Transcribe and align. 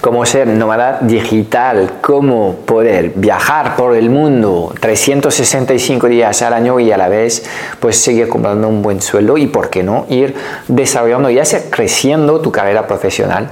cómo 0.00 0.24
ser 0.24 0.46
nómada 0.46 0.98
digital, 1.02 1.98
cómo 2.00 2.56
poder 2.64 3.12
viajar 3.16 3.76
por 3.76 3.94
el 3.94 4.10
mundo 4.10 4.72
365 4.80 6.06
días 6.08 6.42
al 6.42 6.54
año 6.54 6.80
y 6.80 6.90
a 6.90 6.96
la 6.96 7.08
vez 7.08 7.44
pues 7.80 7.96
seguir 8.00 8.28
comprando 8.28 8.68
un 8.68 8.82
buen 8.82 9.02
sueldo 9.02 9.36
y 9.36 9.46
por 9.46 9.68
qué 9.68 9.82
no 9.82 10.06
ir 10.08 10.34
desarrollando 10.68 11.30
ya 11.30 11.44
sea 11.44 11.70
creciendo 11.70 12.40
tu 12.40 12.50
carrera 12.50 12.86
profesional, 12.86 13.50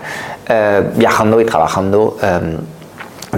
eh, 0.49 0.83
viajando 0.95 1.41
y 1.41 1.45
trabajando. 1.45 2.17
Em, 2.23 2.78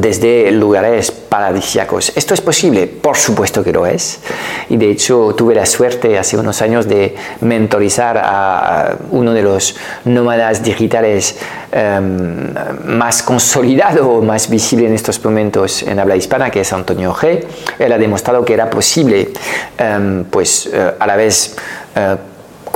desde 0.01 0.51
lugares 0.51 1.11
paradisíacos. 1.11 2.13
¿Esto 2.17 2.35
es 2.35 2.41
posible? 2.41 2.87
Por 2.87 3.17
supuesto 3.17 3.63
que 3.63 3.73
lo 3.73 3.87
es. 3.87 4.21
Y 4.69 4.77
de 4.77 4.91
hecho 4.91 5.35
tuve 5.37 5.55
la 5.55 5.67
suerte 5.67 6.19
hace 6.19 6.37
unos 6.37 6.63
años 6.63 6.89
de 6.89 7.15
mentorizar 7.41 8.19
a 8.23 8.97
uno 9.11 9.33
de 9.33 9.43
los 9.43 9.77
nómadas 10.05 10.63
digitales 10.63 11.39
em, 11.73 12.53
más 12.85 13.23
consolidado, 13.23 14.23
más 14.23 14.49
visible 14.49 14.87
en 14.87 14.95
estos 14.95 15.23
momentos 15.25 15.83
en 15.83 15.99
habla 15.99 16.17
hispana, 16.17 16.51
que 16.51 16.61
es 16.61 16.73
Antonio 16.73 17.15
G. 17.15 17.45
Él 17.79 17.93
ha 17.93 17.99
demostrado 17.99 18.45
que 18.45 18.55
era 18.55 18.71
posible, 18.71 19.31
em, 19.79 20.25
pues 20.25 20.69
eh, 20.73 20.95
a 20.99 21.07
la 21.07 21.17
vez, 21.17 21.57
eh, 21.95 22.17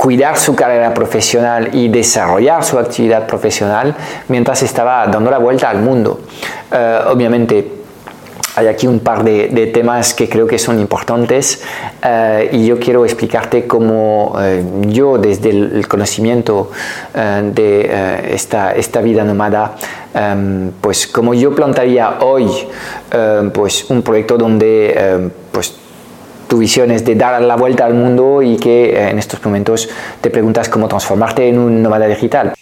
cuidar 0.05 0.37
su 0.37 0.55
carrera 0.55 0.93
profesional 0.93 1.69
y 1.73 1.87
desarrollar 1.87 2.63
su 2.63 2.77
actividad 2.77 3.25
profesional 3.25 3.95
mientras 4.27 4.61
estaba 4.61 5.07
dando 5.07 5.31
la 5.31 5.39
vuelta 5.39 5.67
al 5.67 5.79
mundo. 5.79 6.19
Eh, 6.71 6.99
obviamente, 7.07 7.71
hay 8.55 8.67
aquí 8.67 8.85
un 8.85 8.99
par 8.99 9.23
de, 9.23 9.71
temas 9.73 10.13
que 10.13 10.29
creo 10.29 10.45
que 10.45 10.59
son 10.59 10.79
importantes 10.79 11.63
eh, 12.03 12.51
y 12.53 12.67
yo 12.67 12.79
quiero 12.79 13.03
explicarte 13.03 13.65
cómo 13.65 14.35
eh, 14.39 14.63
yo 14.89 15.17
desde 15.17 15.49
el, 15.49 15.87
conocimiento 15.87 16.69
de 17.15 18.29
esta, 18.29 18.75
esta, 18.75 19.01
vida 19.01 19.23
nómada, 19.23 19.75
pues 20.81 21.07
como 21.07 21.33
yo 21.33 21.55
plantaría 21.55 22.19
hoy 22.21 22.47
pues 23.51 23.89
un 23.89 24.03
proyecto 24.03 24.37
donde 24.37 25.31
pues 25.51 25.84
tu 26.47 26.59
visión 26.59 26.91
es 26.91 27.05
de 27.05 27.15
dar 27.15 27.41
la 27.41 27.55
vuelta 27.55 27.85
al 27.85 27.93
mundo 27.93 28.41
y 28.41 28.57
que 28.57 28.91
eh, 28.91 29.09
en 29.09 29.19
estos 29.19 29.43
momentos 29.43 29.89
te 30.21 30.29
preguntas 30.29 30.69
cómo 30.69 30.87
transformarte 30.87 31.47
en 31.47 31.59
un 31.59 31.81
nómada 31.81 32.07
digital. 32.07 32.53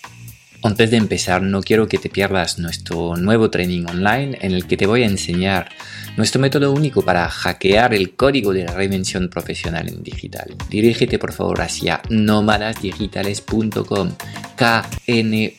Antes 0.65 0.91
de 0.91 0.97
empezar, 0.97 1.41
no 1.41 1.61
quiero 1.61 1.89
que 1.89 1.97
te 1.97 2.09
pierdas 2.09 2.57
nuestro 2.57 3.17
nuevo 3.17 3.49
training 3.49 3.83
online 3.85 4.37
en 4.39 4.53
el 4.53 4.65
que 4.65 4.77
te 4.77 4.87
voy 4.87 5.03
a 5.03 5.07
enseñar 5.07 5.67
nuestro 6.15 6.39
método 6.39 6.71
único 6.71 7.01
para 7.01 7.27
hackear 7.27 7.93
el 7.93 8.15
código 8.15 8.53
de 8.53 8.63
la 8.63 8.73
reinvención 8.73 9.27
profesional 9.27 9.89
en 9.89 10.01
digital. 10.03 10.55
Dirígete 10.69 11.19
por 11.19 11.33
favor 11.33 11.59
hacia 11.59 12.01
nómadasdigitales.com 12.09 14.11
K-N-O-W-M-A-D-A-S 14.55 15.57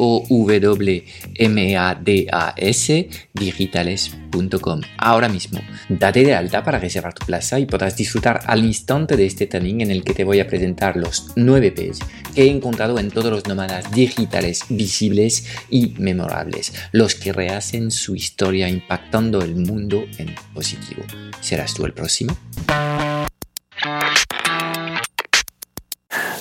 digitales.com. 3.34 4.23
Ahora 4.98 5.28
mismo, 5.28 5.60
date 5.88 6.24
de 6.24 6.34
alta 6.34 6.62
para 6.62 6.78
reservar 6.78 7.14
tu 7.14 7.24
plaza 7.26 7.58
y 7.58 7.66
podrás 7.66 7.96
disfrutar 7.96 8.40
al 8.46 8.64
instante 8.64 9.16
de 9.16 9.26
este 9.26 9.46
training 9.46 9.80
en 9.80 9.90
el 9.90 10.02
que 10.02 10.14
te 10.14 10.24
voy 10.24 10.40
a 10.40 10.46
presentar 10.46 10.96
los 10.96 11.32
9 11.36 11.72
P's 11.72 12.00
que 12.34 12.42
he 12.42 12.50
encontrado 12.50 12.98
en 12.98 13.10
todos 13.10 13.30
los 13.30 13.46
nómadas 13.46 13.90
digitales 13.92 14.64
visibles 14.68 15.46
y 15.70 15.94
memorables, 15.98 16.72
los 16.92 17.14
que 17.14 17.32
rehacen 17.32 17.90
su 17.90 18.16
historia 18.16 18.68
impactando 18.68 19.40
el 19.42 19.54
mundo 19.56 20.04
en 20.18 20.34
positivo. 20.52 21.02
¿Serás 21.40 21.74
tú 21.74 21.84
el 21.84 21.92
próximo? 21.92 22.36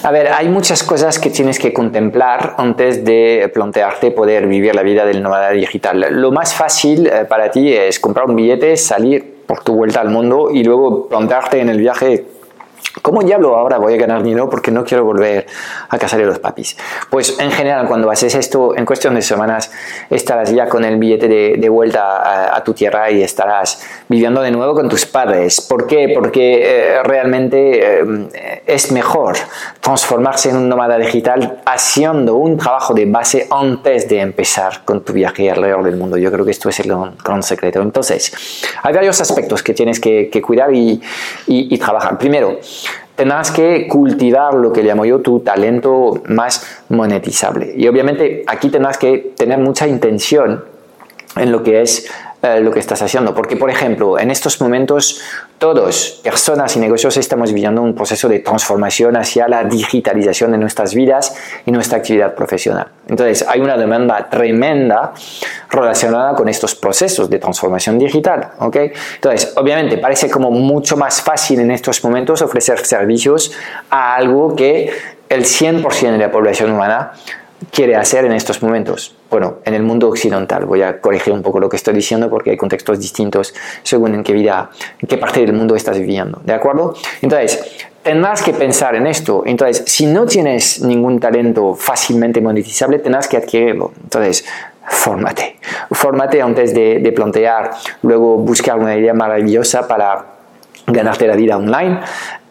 A 0.04 0.12
ver, 0.12 0.34
hay 0.34 0.50
muchas 0.50 0.84
cosas 0.84 1.18
que 1.18 1.30
tienes 1.30 1.58
que 1.58 1.72
contemplar 1.72 2.56
antes 2.58 3.06
de 3.06 3.50
plantearte 3.54 4.12
poder 4.12 4.48
vivir 4.48 4.76
la 4.76 4.84
vida 4.84 5.06
del 5.06 5.24
nómada 5.24 5.52
digital. 5.52 6.06
Lo 6.10 6.30
más 6.30 6.54
fácil 6.54 7.08
eh, 7.08 7.24
para 7.24 7.50
ti 7.50 7.72
es 7.72 8.02
comprar 8.02 8.26
un 8.30 8.36
billete, 8.36 8.76
salir 8.76 9.46
por 9.46 9.64
tu 9.64 9.76
vuelta 9.76 10.02
al 10.02 10.10
mundo 10.10 10.50
y 10.52 10.62
luego 10.66 11.08
plantearte 11.08 11.62
en 11.62 11.70
el 11.70 11.78
viaje 11.78 12.26
¿Cómo 13.04 13.22
diablo 13.22 13.58
ahora 13.58 13.80
voy 13.80 13.96
a 13.96 13.98
ganar 13.98 14.24
dinero 14.24 14.50
porque 14.50 14.72
no 14.72 14.86
quiero 14.86 15.04
volver 15.04 15.46
a 15.90 15.98
casa 15.98 16.16
de 16.16 16.26
los 16.26 16.40
papis? 16.40 16.78
Pues 17.10 17.38
en 17.38 17.52
general, 17.52 17.86
cuando 17.86 18.10
haces 18.10 18.34
esto, 18.34 18.78
en 18.78 18.86
cuestión 18.86 19.14
de 19.16 19.22
semanas, 19.22 19.74
estarás 20.10 20.54
ya 20.54 20.70
con 20.70 20.86
el 20.86 20.96
billete 20.96 21.28
de, 21.28 21.70
vuelta 21.70 22.56
a, 22.56 22.64
tu 22.64 22.74
tierra 22.74 23.12
y 23.12 23.22
estarás 23.22 23.86
viviendo 24.08 24.42
de 24.42 24.52
nuevo 24.52 24.74
con 24.74 24.88
tus 24.88 25.06
padres. 25.06 25.60
¿Por 25.60 25.86
qué? 25.86 26.14
Porque 26.14 26.62
eh, 26.64 27.04
realmente 27.04 28.00
eh, 28.00 28.64
es 28.66 28.90
mejor 28.94 29.36
transformarse 29.82 30.52
en 30.52 30.56
un 30.56 30.70
nómada 30.70 30.98
digital 30.98 31.62
haciendo 31.66 32.36
un 32.36 32.56
trabajo 32.56 32.94
de 32.94 33.06
base 33.06 33.48
antes 33.52 34.08
de 34.08 34.22
empezar 34.22 34.86
con 34.86 35.04
tu 35.04 35.12
viaje 35.12 35.52
alrededor 35.52 35.84
del 35.84 35.98
mundo. 35.98 36.16
Yo 36.16 36.32
creo 36.32 36.46
que 36.46 36.52
esto 36.52 36.70
es 36.70 36.80
el 36.80 36.94
gran, 37.22 37.44
secreto. 37.44 37.82
Entonces, 37.82 38.34
hay 38.82 38.94
varios 38.94 39.20
aspectos 39.20 39.62
que 39.62 39.74
tienes 39.74 40.00
que, 40.00 40.42
cuidar 40.42 40.74
y, 40.74 41.02
y 41.48 41.78
trabajar. 41.78 42.18
Primero, 42.18 42.60
tendrás 43.16 43.52
que 43.52 43.88
cultivar 43.88 44.54
lo 44.54 44.74
que 44.74 44.84
llamo 44.84 45.06
yo 45.06 45.20
tu 45.20 45.40
talento 45.40 46.22
más 46.28 46.84
monetizable. 46.90 47.74
Y 47.76 47.88
obviamente 47.88 48.44
aquí 48.48 48.70
tendrás 48.70 48.98
que 48.98 49.34
tener 49.36 49.60
mucha 49.60 49.88
intención 49.88 50.64
en 51.36 51.52
lo 51.52 51.64
que 51.64 51.82
es 51.82 52.10
eh, 52.46 52.60
lo 52.60 52.72
que 52.72 52.80
estás 52.80 53.02
haciendo. 53.02 53.34
Porque, 53.34 53.56
por 53.56 53.70
ejemplo, 53.70 54.20
en 54.20 54.30
estos 54.30 54.60
momentos 54.60 55.22
todos, 55.58 56.20
personas 56.22 56.76
y 56.76 56.80
negocios, 56.82 57.16
estamos 57.16 57.54
viviendo 57.54 57.82
un 57.82 57.96
proceso 57.96 58.28
de 58.28 58.40
transformación 58.40 59.16
hacia 59.16 59.48
la 59.48 59.64
digitalización 59.64 60.52
de 60.52 60.58
nuestras 60.58 60.94
vidas 60.94 61.38
y 61.66 61.72
nuestra 61.72 62.00
actividad 62.00 62.36
profesional. 62.36 62.88
Entonces, 63.08 63.46
hay 63.48 63.62
una 63.62 63.78
demanda 63.78 64.30
tremenda 64.30 65.14
relacionada 65.70 66.36
con 66.36 66.50
estos 66.50 66.76
procesos 66.76 67.30
de 67.30 67.40
transformación 67.40 67.98
digital. 67.98 68.50
¿okay? 68.60 68.92
Entonces, 69.16 69.54
obviamente, 69.56 69.98
parece 69.98 70.30
como 70.30 70.52
mucho 70.52 70.98
más 70.98 71.22
fácil 71.22 71.62
en 71.62 71.72
estos 71.72 72.04
momentos 72.04 72.42
ofrecer 72.42 72.86
servicios 72.86 73.54
a 73.90 74.16
algo 74.16 74.54
que 74.54 74.92
el 75.30 75.46
100% 75.46 76.12
de 76.12 76.18
la 76.18 76.30
población 76.30 76.72
humana 76.74 77.14
quiere 77.72 77.96
hacer 77.96 78.26
en 78.26 78.34
estos 78.34 78.62
momentos? 78.62 79.16
Bueno, 79.30 79.58
en 79.66 79.74
el 79.74 79.84
mundo 79.84 80.10
occidental. 80.10 80.66
Voy 80.66 80.82
a 80.82 81.00
corregir 81.00 81.34
un 81.34 81.42
poco 81.42 81.60
lo 81.60 81.70
que 81.70 81.78
estoy 81.78 81.94
diciendo 81.94 82.30
porque 82.30 82.52
hay 82.52 82.58
contextos 82.58 83.00
distintos 83.00 83.54
según 83.84 84.16
en 84.16 84.24
qué 84.24 84.34
vida, 84.34 84.70
en 85.00 85.08
qué 85.08 85.18
parte 85.18 85.42
del 85.42 85.54
mundo 85.54 85.76
estás 85.76 85.98
viviendo. 85.98 86.42
¿De 86.44 86.54
acuerdo? 86.54 86.96
Entonces, 87.22 87.88
tendrás 88.02 88.44
que 88.44 88.54
pensar 88.54 88.96
en 88.96 89.08
esto. 89.08 89.44
Entonces, 89.46 89.84
si 89.88 90.06
no 90.06 90.26
tienes 90.26 90.82
ningún 90.82 91.20
talento 91.20 91.74
fácilmente 91.74 92.42
monetizable, 92.42 93.00
tendrás 93.00 93.28
que 93.28 93.38
adquirirlo. 93.38 93.94
Entonces, 94.04 94.46
fórmate. 94.88 95.58
Fórmate 95.92 96.42
antes 96.42 96.74
de, 96.74 97.00
de 97.00 97.12
plantear, 97.12 97.72
luego 98.02 98.38
buscar 98.38 98.78
una 98.78 98.96
idea 98.96 99.14
maravillosa 99.14 99.88
para 99.88 100.34
ganarte 100.88 101.28
la 101.28 101.36
vida 101.36 101.58
online, 101.58 102.00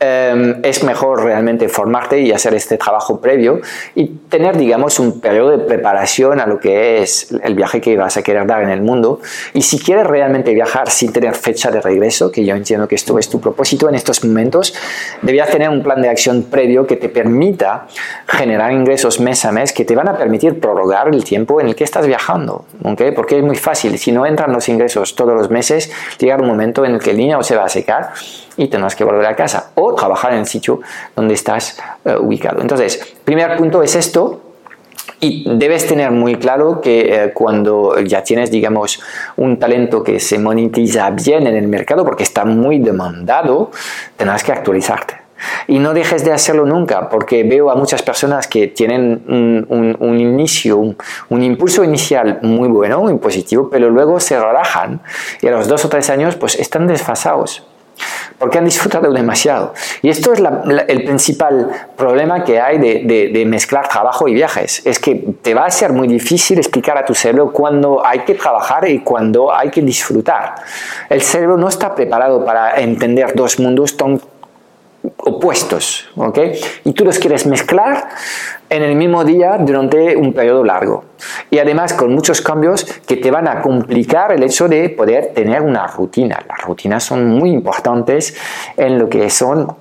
em, 0.03 0.61
es 0.63 0.83
mejor 0.83 1.23
realmente 1.23 1.69
formarte 1.69 2.21
y 2.21 2.33
hacer 2.33 2.55
este 2.55 2.77
trabajo 2.77 3.21
previo 3.21 3.61
y 3.95 4.07
tener, 4.29 4.57
digamos, 4.57 4.99
un 4.99 5.21
periodo 5.21 5.51
de 5.51 5.59
preparación 5.59 6.41
a 6.41 6.47
lo 6.47 6.59
que 6.59 7.03
es 7.03 7.33
el 7.43 7.55
viaje 7.55 7.81
que 7.81 7.97
vas 7.97 8.17
a 8.17 8.23
querer 8.23 8.47
dar 8.47 8.63
en 8.63 8.71
el 8.71 8.83
mundo. 8.83 9.21
Y 9.55 9.63
si 9.63 9.79
quieres 9.79 10.07
realmente 10.07 10.53
viajar 10.53 10.91
sin 10.91 11.13
tener 11.13 11.35
fecha 11.35 11.71
de 11.71 11.81
regreso, 11.81 12.33
que 12.33 12.45
yo 12.45 12.57
entiendo 12.57 12.89
que 12.89 12.97
esto 12.97 13.19
es 13.19 13.29
tu 13.29 13.41
propósito 13.41 13.89
en 13.89 13.95
estos 13.95 14.25
momentos, 14.25 14.75
debías 15.23 15.49
tener 15.51 15.69
un 15.69 15.83
plan 15.83 16.03
de 16.03 16.09
acción 16.09 16.43
previo 16.45 16.87
que 16.87 16.97
te 16.97 17.09
permita 17.09 17.87
generar 18.27 18.73
ingresos 18.73 19.21
mes 19.21 19.45
a 19.45 19.53
mes 19.53 19.73
que 19.73 19.85
te 19.85 19.95
van 19.95 20.09
a 20.09 20.17
permitir 20.17 20.59
prorrogar 20.59 21.09
el 21.09 21.23
tiempo 21.25 21.61
en 21.61 21.69
el 21.69 21.75
que 21.77 21.85
estás 21.85 22.07
viajando. 22.07 22.65
¿okay? 22.83 23.13
Porque 23.13 23.39
es 23.39 23.45
muy 23.45 23.57
fácil. 23.57 23.99
Si 23.99 24.11
no 24.13 24.27
entran 24.27 24.53
los 24.53 24.69
ingresos 24.69 25.15
todos 25.15 25.35
los 25.35 25.51
meses, 25.51 25.91
llega 26.19 26.37
un 26.37 26.47
momento 26.47 26.85
en 26.85 26.95
el 26.95 27.01
que 27.01 27.11
el 27.11 27.17
niño 27.17 27.43
se 27.43 27.57
va 27.57 27.65
a 27.65 27.69
secar 27.69 28.11
y 28.57 28.69
tendrás 28.69 28.97
que 28.97 29.05
volver 29.05 29.27
a 29.27 29.37
casa 29.37 29.71
o 29.75 29.92
trabajar 29.95 30.33
en 30.33 30.41
el 30.41 30.47
sitio 30.47 30.81
donde 31.15 31.35
estás 31.35 31.79
eh, 32.05 32.17
ubicado. 32.17 32.61
Entonces, 32.61 33.15
primer 33.25 33.57
punto 33.57 33.83
es 33.83 33.95
esto. 33.95 34.41
Y 35.19 35.45
debes 35.57 35.87
tener 35.87 36.11
muy 36.11 36.35
claro 36.35 36.81
que 36.81 37.01
eh, 37.01 37.33
cuando 37.33 37.99
ya 38.01 38.25
tienes, 38.25 38.51
digamos, 38.51 39.01
un 39.37 39.57
talento 39.57 40.03
que 40.03 40.19
se 40.19 40.37
monetiza 40.39 41.11
bien 41.11 41.47
en 41.47 41.55
el 41.55 41.69
mercado, 41.69 42.05
porque 42.05 42.25
está 42.25 42.45
muy 42.45 42.81
demandado, 42.81 43.71
tendrás 44.17 44.43
que 44.43 44.51
actualizarte. 44.51 45.23
Y 45.67 45.79
no 45.79 45.95
dejes 45.95 46.25
de 46.25 46.33
hacerlo 46.33 46.67
nunca, 46.67 47.09
porque 47.09 47.45
veo 47.45 47.71
a 47.71 47.75
muchas 47.75 48.03
personas 48.03 48.47
que 48.47 48.69
tienen 48.69 49.23
un, 49.29 50.21
inicio, 50.21 50.79
un, 51.29 51.43
impulso 51.43 51.85
inicial 51.85 52.41
muy 52.43 52.69
bueno, 52.69 53.01
muy 53.01 53.17
positivo, 53.19 53.69
pero 53.71 53.91
luego 53.91 54.21
se 54.21 54.39
relajan 54.39 55.01
y 55.41 55.49
a 55.49 55.53
los 55.53 55.69
dos 55.69 55.85
o 55.85 55.89
tres 55.89 56.11
años 56.11 56.37
pues 56.37 56.57
están 56.59 56.87
desfasados 56.87 57.65
porque 58.39 58.59
han 58.59 58.65
disfrutado 58.65 59.13
demasiado. 59.13 59.73
Y 60.03 60.09
esto 60.09 60.33
es 60.33 60.43
el 60.89 61.05
principal 61.05 61.71
problema 61.97 62.43
que 62.43 62.61
hay 62.61 62.79
de, 62.79 63.45
mezclar 63.47 63.89
trabajo 63.89 64.27
y 64.27 64.35
viajes. 64.35 64.83
Es 64.85 64.99
que 64.99 65.15
te 65.43 65.55
va 65.55 65.67
a 65.67 65.71
ser 65.71 65.93
muy 65.93 66.09
difícil 66.09 66.59
explicar 66.59 66.99
a 66.99 67.05
tu 67.05 67.15
cerebro 67.15 67.53
cuándo 67.53 68.05
hay 68.05 68.21
que 68.21 68.35
trabajar 68.35 68.89
y 68.89 69.01
cuándo 69.01 69.55
hay 69.55 69.71
que 69.71 69.83
disfrutar. 69.83 70.57
El 71.09 71.23
cerebro 71.23 71.57
no 71.57 71.69
está 71.69 71.95
preparado 71.95 72.45
para 72.45 72.81
entender 72.81 73.35
dos 73.35 73.61
mundos 73.61 73.97
tan 73.97 74.21
opuestos, 75.19 76.09
¿ok? 76.17 76.39
Y 76.85 76.93
tú 76.93 77.05
los 77.05 77.19
quieres 77.19 77.47
mezclar 77.47 78.09
en 78.73 78.83
el 78.83 78.97
mismo 78.97 79.23
día 79.23 79.59
durante 79.59 80.17
un 80.17 80.33
periodo 80.33 80.65
largo. 80.65 81.05
Y 81.51 81.59
además 81.59 81.93
con 81.93 82.15
muchos 82.15 82.41
cambios 82.41 82.85
que 83.07 83.17
te 83.17 83.31
van 83.31 83.47
a 83.47 83.61
complicar 83.61 84.33
el 84.33 84.43
hecho 84.43 84.67
de 84.67 84.89
poder 84.89 85.33
tener 85.35 85.61
una 85.61 85.87
rutina. 85.87 86.43
Las 86.49 86.63
rutinas 86.63 87.05
son 87.05 87.29
muy 87.29 87.51
importantes 87.51 88.35
en 88.79 88.99
lo 88.99 89.11
que 89.11 89.29
son 89.29 89.77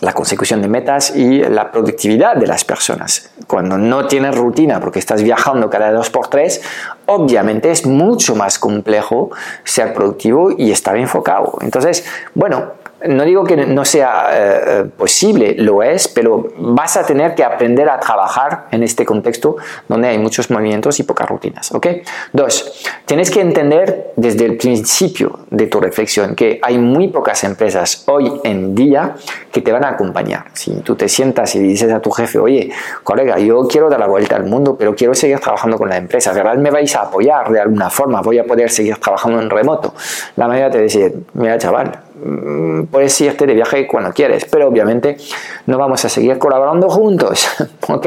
la 0.00 0.12
consecución 0.12 0.62
de 0.62 0.68
metas 0.68 1.16
y 1.16 1.40
la 1.40 1.72
productividad 1.72 2.36
de 2.36 2.46
las 2.46 2.64
personas. 2.64 3.30
Cuando 3.48 3.76
no 3.76 4.06
tienes 4.06 4.36
rutina 4.36 4.78
porque 4.78 5.00
estás 5.00 5.24
viajando 5.24 5.68
cada 5.68 5.90
dos 5.90 6.08
por 6.10 6.28
tres, 6.28 6.62
obviamente 7.06 7.72
es 7.72 7.84
mucho 7.86 8.36
más 8.36 8.60
complejo 8.60 9.30
ser 9.64 9.92
productivo 9.94 10.52
y 10.56 10.70
estar 10.70 10.96
enfocado. 10.96 11.58
Entonces, 11.62 12.04
bueno, 12.34 12.74
no 13.06 13.24
digo 13.24 13.44
que 13.44 13.56
no 13.56 13.84
sea 13.84 14.28
eh, 14.32 14.84
posible, 14.96 15.54
lo 15.58 15.82
es, 15.82 16.08
pero 16.08 16.48
vas 16.58 16.96
a 16.96 17.06
tener 17.06 17.34
que 17.34 17.44
aprender 17.44 17.88
a 17.88 18.00
trabajar 18.00 18.66
en 18.72 18.82
este 18.82 19.04
contexto 19.04 19.56
donde 19.86 20.08
hay 20.08 20.18
muchos 20.18 20.50
movimientos 20.50 20.98
y 20.98 21.04
pocas 21.04 21.28
rutinas. 21.28 21.72
¿ok? 21.72 21.86
Dos, 22.32 22.84
tienes 23.06 23.30
que 23.30 23.40
entender 23.40 24.12
desde 24.16 24.46
el 24.46 24.56
principio 24.56 25.40
de 25.50 25.66
tu 25.66 25.80
reflexión 25.80 26.34
que 26.34 26.58
hay 26.62 26.78
muy 26.78 27.08
pocas 27.08 27.44
empresas 27.44 28.04
hoy 28.06 28.40
en 28.44 28.74
día 28.74 29.14
que 29.52 29.60
te 29.60 29.70
van 29.70 29.84
a 29.84 29.90
acompañar. 29.90 30.46
Si 30.54 30.72
tú 30.80 30.96
te 30.96 31.08
sientas 31.08 31.54
y 31.54 31.60
dices 31.60 31.92
a 31.92 32.00
tu 32.00 32.10
jefe, 32.10 32.38
oye, 32.38 32.70
colega, 33.04 33.38
yo 33.38 33.66
quiero 33.68 33.88
dar 33.88 34.00
la 34.00 34.06
vuelta 34.06 34.36
al 34.36 34.44
mundo, 34.44 34.76
pero 34.76 34.94
quiero 34.94 35.14
seguir 35.14 35.38
trabajando 35.38 35.78
con 35.78 35.88
la 35.88 35.96
empresa, 35.96 36.32
¿verdad? 36.32 36.56
¿Me 36.56 36.70
vais 36.70 36.94
a 36.96 37.02
apoyar 37.02 37.50
de 37.50 37.60
alguna 37.60 37.90
forma? 37.90 38.20
¿Voy 38.22 38.38
a 38.38 38.44
poder 38.44 38.70
seguir 38.70 38.96
trabajando 38.96 39.40
en 39.40 39.48
remoto? 39.48 39.94
La 40.36 40.48
mayoría 40.48 40.70
te 40.70 40.82
dice, 40.82 41.14
mira 41.34 41.58
chaval, 41.58 42.07
puedes 42.90 43.20
irte 43.20 43.46
de 43.46 43.54
viaje 43.54 43.86
cuando 43.86 44.12
quieres, 44.12 44.44
pero 44.44 44.68
obviamente 44.68 45.16
no 45.66 45.78
vamos 45.78 46.04
a 46.04 46.08
seguir 46.08 46.38
colaborando 46.38 46.88
juntos, 46.88 47.48
¿ok? 47.88 48.06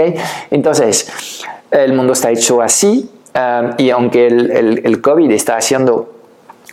Entonces, 0.50 1.44
el 1.72 1.94
mundo 1.94 2.14
está 2.14 2.32
hecho 2.32 2.62
así 2.62 3.10
um, 3.36 3.72
y 3.78 3.90
aunque 3.90 4.28
el, 4.28 4.82
el, 4.84 5.02
COVID 5.02 5.32
está 5.32 5.58
haciendo 5.58 6.14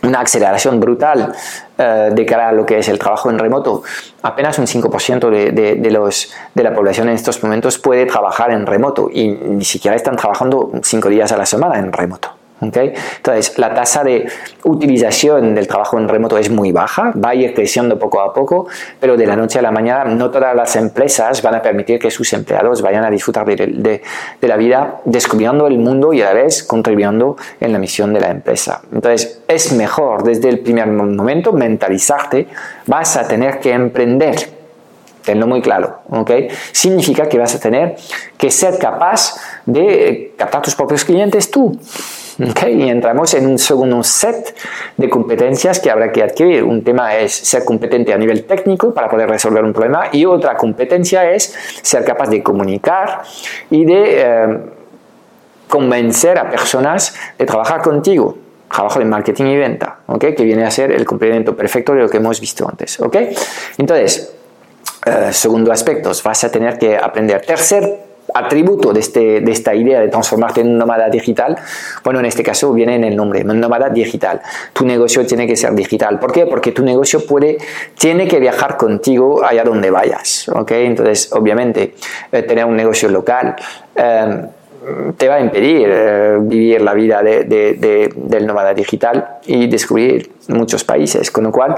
una 0.03 0.21
aceleración 0.21 0.79
brutal 0.79 1.33
uh, 1.77 2.13
de 2.13 2.25
cara 2.25 2.49
a 2.49 2.51
lo 2.51 2.65
que 2.65 2.79
es 2.79 2.87
el 2.87 2.99
trabajo 2.99 3.29
en 3.29 3.39
remoto. 3.39 3.83
Apenas 4.21 4.57
un 4.59 4.65
5% 4.65 5.29
de, 5.29 5.51
de, 5.51 5.75
de, 5.75 5.91
los, 5.91 6.31
de 6.53 6.63
la 6.63 6.73
población 6.73 7.09
en 7.09 7.15
estos 7.15 7.43
momentos 7.43 7.77
puede 7.79 8.05
trabajar 8.05 8.51
en 8.51 8.65
remoto 8.65 9.09
y 9.11 9.27
ni 9.27 9.65
siquiera 9.65 9.95
están 9.95 10.15
trabajando 10.15 10.71
5 10.81 11.09
días 11.09 11.31
a 11.31 11.37
la 11.37 11.45
semana 11.45 11.79
en 11.79 11.91
remoto. 11.91 12.38
Entonces, 12.61 13.57
la 13.57 13.73
tasa 13.73 14.03
de 14.03 14.27
utilización 14.63 15.55
del 15.55 15.67
trabajo 15.67 15.97
en 15.97 16.07
remoto 16.07 16.37
es 16.37 16.49
muy 16.49 16.71
baja, 16.71 17.13
va 17.13 17.29
a 17.29 17.35
ir 17.35 17.53
creciendo 17.53 17.97
poco 17.97 18.21
a 18.21 18.33
poco, 18.33 18.67
pero 18.99 19.15
de 19.15 19.25
la 19.25 19.35
noche 19.35 19.59
a 19.59 19.61
la 19.61 19.71
mañana 19.71 20.05
no 20.05 20.29
todas 20.29 20.55
las 20.55 20.75
empresas 20.75 21.41
van 21.41 21.55
a 21.55 21.61
permitir 21.61 21.99
que 21.99 22.11
sus 22.11 22.31
empleados 22.33 22.81
vayan 22.81 23.03
a 23.03 23.09
disfrutar 23.09 23.45
de, 23.45 24.01
la 24.41 24.57
vida 24.57 24.99
descubriendo 25.05 25.67
el 25.67 25.77
mundo 25.77 26.11
y 26.13 26.21
a 26.21 26.25
la 26.25 26.33
vez 26.33 26.63
contribuyendo 26.63 27.37
en 27.59 27.71
la 27.71 27.79
misión 27.79 28.13
de 28.13 28.19
la 28.19 28.29
empresa. 28.29 28.81
Entonces, 28.91 29.41
es 29.47 29.71
mejor 29.73 30.23
desde 30.23 30.49
el 30.49 30.59
primer 30.59 30.87
momento 30.87 31.53
mentalizarte, 31.53 32.47
vas 32.87 33.15
a 33.15 33.27
tener 33.27 33.59
que 33.59 33.71
emprender 33.71 34.59
tenlo 35.23 35.45
muy 35.45 35.61
claro, 35.61 35.99
¿ok? 36.09 36.31
Significa 36.71 37.29
que 37.29 37.37
vas 37.37 37.53
a 37.53 37.59
tener 37.59 37.95
que 38.37 38.49
ser 38.49 38.79
capaz 38.79 39.35
de 39.65 40.33
captar 40.35 40.61
tus 40.61 40.73
propios 40.73 41.05
clientes 41.05 41.51
tú. 41.51 41.77
Y 42.39 42.89
entramos 42.89 43.33
en 43.33 43.47
un 43.47 43.57
segundo 43.57 44.01
set 44.03 44.55
de 44.95 45.09
competencias 45.09 45.79
que 45.79 45.91
habrá 45.91 46.11
que 46.11 46.23
adquirir. 46.23 46.63
Un 46.63 46.83
tema 46.83 47.15
es 47.15 47.33
ser 47.33 47.65
competente 47.65 48.13
a 48.13 48.17
nivel 48.17 48.45
técnico 48.45 48.93
para 48.93 49.09
poder 49.09 49.29
resolver 49.29 49.63
un 49.63 49.73
problema 49.73 50.05
y 50.11 50.25
otra 50.25 50.55
competencia 50.55 51.29
es 51.29 51.53
ser 51.81 52.05
capaz 52.05 52.29
de 52.29 52.41
comunicar 52.41 53.23
y 53.69 53.83
de 53.83 54.03
eh, 54.21 54.57
convencer 55.67 56.39
a 56.39 56.49
personas 56.49 57.13
de 57.37 57.45
trabajar 57.45 57.81
contigo 57.81 58.37
trabajo 58.71 58.99
de 58.99 59.05
marketing 59.05 59.45
y 59.45 59.57
venta, 59.57 59.97
¿ok? 60.05 60.25
que 60.37 60.43
viene 60.43 60.63
a 60.63 60.69
ser 60.69 60.91
el 60.91 61.03
complemento 61.03 61.55
perfecto 61.55 61.93
de 61.93 62.01
lo 62.01 62.07
que 62.09 62.17
hemos 62.17 62.39
visto 62.39 62.69
antes. 62.69 62.99
¿ok? 62.99 63.17
Entonces, 63.79 64.31
eh, 65.05 65.33
segundo 65.33 65.71
aspecto, 65.71 66.11
vas 66.23 66.43
a 66.43 66.51
tener 66.51 66.77
que 66.77 66.95
aprender. 66.95 67.41
Tercer 67.41 68.08
atributo 68.33 68.93
de, 68.93 68.99
este, 68.99 69.41
de 69.41 69.51
esta 69.51 69.73
idea 69.73 69.99
de 69.99 70.07
transformarte 70.07 70.61
en 70.61 70.69
un 70.69 70.77
nómada 70.77 71.09
digital, 71.09 71.57
bueno, 72.03 72.19
en 72.19 72.25
este 72.25 72.43
caso 72.43 72.73
viene 72.73 72.95
en 72.95 73.03
el 73.03 73.15
nombre, 73.15 73.43
nómada 73.43 73.89
digital. 73.89 74.41
Tu 74.73 74.85
negocio 74.85 75.25
tiene 75.25 75.47
que 75.47 75.55
ser 75.55 75.73
digital. 75.73 76.19
¿Por 76.19 76.31
qué? 76.31 76.45
Porque 76.45 76.71
tu 76.71 76.83
negocio 76.83 77.25
puede, 77.25 77.57
tiene 77.97 78.27
que 78.27 78.39
viajar 78.39 78.77
contigo 78.77 79.43
allá 79.43 79.63
donde 79.63 79.89
vayas. 79.89 80.49
¿ok? 80.49 80.71
Entonces, 80.71 81.31
obviamente, 81.33 81.95
eh, 82.31 82.43
tener 82.43 82.65
un 82.65 82.75
negocio 82.75 83.09
local. 83.09 83.55
Eh, 83.95 84.45
te 85.17 85.27
va 85.27 85.35
a 85.35 85.39
impedir 85.41 85.87
eh, 85.89 86.37
vivir 86.39 86.81
la 86.81 86.93
vida 86.93 87.21
del 87.21 88.47
nómada 88.47 88.73
digital 88.73 89.39
y 89.45 89.67
descubrir 89.67 90.31
muchos 90.47 90.83
países. 90.83 91.31
Con 91.31 91.43
lo 91.43 91.51
cual, 91.51 91.75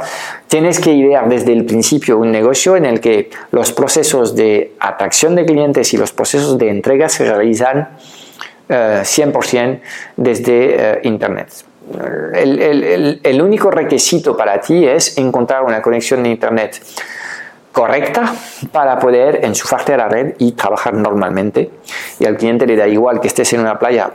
tienes 0.47 0.79
que 0.79 0.91
idear 0.93 1.27
desde 1.27 1.53
el 1.53 1.65
principio 1.65 2.17
un 2.17 2.31
negocio 2.31 2.75
en 2.75 2.85
el 2.85 2.99
que 2.99 3.29
los 3.51 3.71
procesos 3.71 4.35
de 4.35 4.73
atracción 4.79 5.35
de 5.35 5.45
clientes 5.45 5.93
y 5.93 5.97
los 5.97 6.11
procesos 6.11 6.57
de 6.57 6.69
entrega 6.69 7.09
se 7.09 7.25
realizan 7.25 7.89
100% 8.69 9.57
eh, 9.57 9.81
desde 10.15 10.93
eh, 10.93 10.99
Internet. 11.03 11.49
el 12.33 13.41
único 13.41 13.71
requisito 13.71 14.37
para 14.37 14.61
ti 14.61 14.85
es 14.85 15.17
encontrar 15.17 15.63
una 15.63 15.81
conexión 15.81 16.23
de 16.23 16.29
Internet 16.29 16.79
correcta 17.71 18.33
para 18.71 18.99
poder 18.99 19.43
enchufarte 19.43 19.93
a 19.93 19.97
la 19.97 20.07
red 20.07 20.35
y 20.39 20.53
trabajar 20.53 20.93
normalmente. 20.93 21.69
Y 22.19 22.25
al 22.25 22.37
cliente 22.37 22.65
le 22.65 22.75
da 22.75 22.87
igual 22.87 23.21
que 23.21 23.27
estés 23.27 23.53
en 23.53 23.61
una 23.61 23.79
playa 23.79 24.11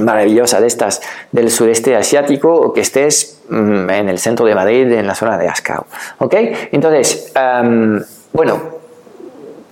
maravillosa 0.00 0.60
de 0.60 0.66
estas 0.66 1.02
del 1.32 1.50
sureste 1.50 1.94
asiático 1.96 2.52
o 2.54 2.72
que 2.72 2.80
estés 2.80 3.42
mm, 3.48 3.90
en 3.90 4.08
el 4.08 4.18
centro 4.18 4.46
de 4.46 4.54
Madrid, 4.54 4.90
en 4.92 5.06
la 5.06 5.14
zona 5.14 5.36
de 5.36 5.48
Ascao. 5.48 5.86
¿Ok? 6.18 6.34
Entonces, 6.72 7.32
bueno, 8.32 8.60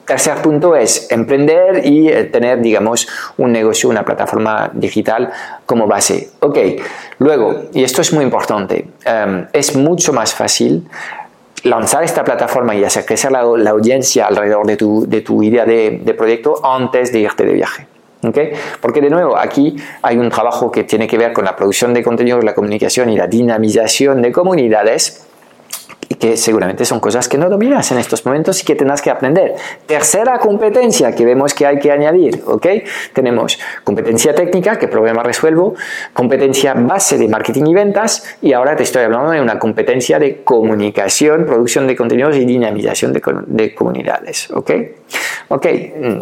tercer 0.06 0.42
punto 0.42 0.74
es 0.76 1.10
emprender 1.10 1.86
y 1.86 2.08
eh, 2.08 2.24
tener, 2.24 2.60
digamos, 2.60 3.08
un 3.38 3.52
negocio, 3.52 3.88
una 3.88 4.04
plataforma 4.04 4.70
digital 4.74 5.30
como 5.64 5.86
base. 5.86 6.30
Ok, 6.40 6.58
luego, 7.18 7.62
y 7.72 7.84
esto 7.84 8.02
es 8.02 8.12
muy 8.12 8.24
importante, 8.24 8.88
es 9.52 9.76
mucho 9.76 10.12
más 10.12 10.34
fácil 10.34 10.88
lanzar 11.64 12.04
esta 12.04 12.24
plataforma 12.24 12.74
y 12.74 12.84
hacer 12.84 13.04
crecer 13.04 13.32
la, 13.32 13.40
audiencia 13.40 14.26
alrededor 14.26 14.66
de 14.66 14.76
tu, 14.76 15.06
de 15.06 15.20
tu 15.20 15.42
idea 15.42 15.64
de, 15.64 16.00
de, 16.02 16.14
proyecto 16.14 16.64
antes 16.64 17.12
de 17.12 17.20
irte 17.20 17.44
de 17.44 17.52
viaje. 17.52 17.86
¿Okay? 18.22 18.52
Porque 18.80 19.00
de 19.00 19.08
nuevo, 19.08 19.36
aquí 19.36 19.76
hay 20.02 20.18
un 20.18 20.28
trabajo 20.28 20.70
que 20.70 20.84
tiene 20.84 21.06
que 21.06 21.16
ver 21.16 21.32
con 21.32 21.44
la 21.44 21.56
producción 21.56 21.94
de 21.94 22.02
contenidos, 22.02 22.44
la 22.44 22.54
comunicación 22.54 23.08
y 23.08 23.16
la 23.16 23.26
dinamización 23.26 24.20
de 24.20 24.30
comunidades 24.30 25.29
que 26.20 26.36
seguramente 26.36 26.84
son 26.84 27.00
cosas 27.00 27.28
que 27.28 27.38
no 27.38 27.48
dominas 27.48 27.90
en 27.90 27.98
estos 27.98 28.24
momentos 28.26 28.62
y 28.62 28.64
que 28.64 28.74
tendrás 28.76 29.00
que 29.00 29.10
aprender. 29.10 29.54
Tercera 29.86 30.38
competencia 30.38 31.12
que 31.14 31.24
vemos 31.24 31.54
que 31.54 31.66
hay 31.66 31.78
que 31.78 31.90
añadir, 31.90 32.42
¿ok? 32.46 32.66
Tenemos 33.14 33.58
competencia 33.82 34.34
técnica, 34.34 34.78
que 34.78 34.86
problema 34.86 35.22
resuelvo, 35.22 35.74
competencia 36.12 36.74
base 36.74 37.16
de 37.16 37.26
marketing 37.26 37.64
y 37.66 37.74
ventas, 37.74 38.36
y 38.42 38.52
ahora 38.52 38.76
te 38.76 38.82
estoy 38.82 39.02
hablando 39.02 39.30
de 39.30 39.40
una 39.40 39.58
competencia 39.58 40.18
de 40.18 40.44
comunicación, 40.44 41.46
producción 41.46 41.86
de 41.86 41.96
contenidos 41.96 42.36
y 42.36 42.44
dinamización 42.44 43.12
de, 43.12 43.22
de 43.46 43.74
comunidades, 43.74 44.50
¿ok? 44.50 44.70
Ok, 45.48 45.66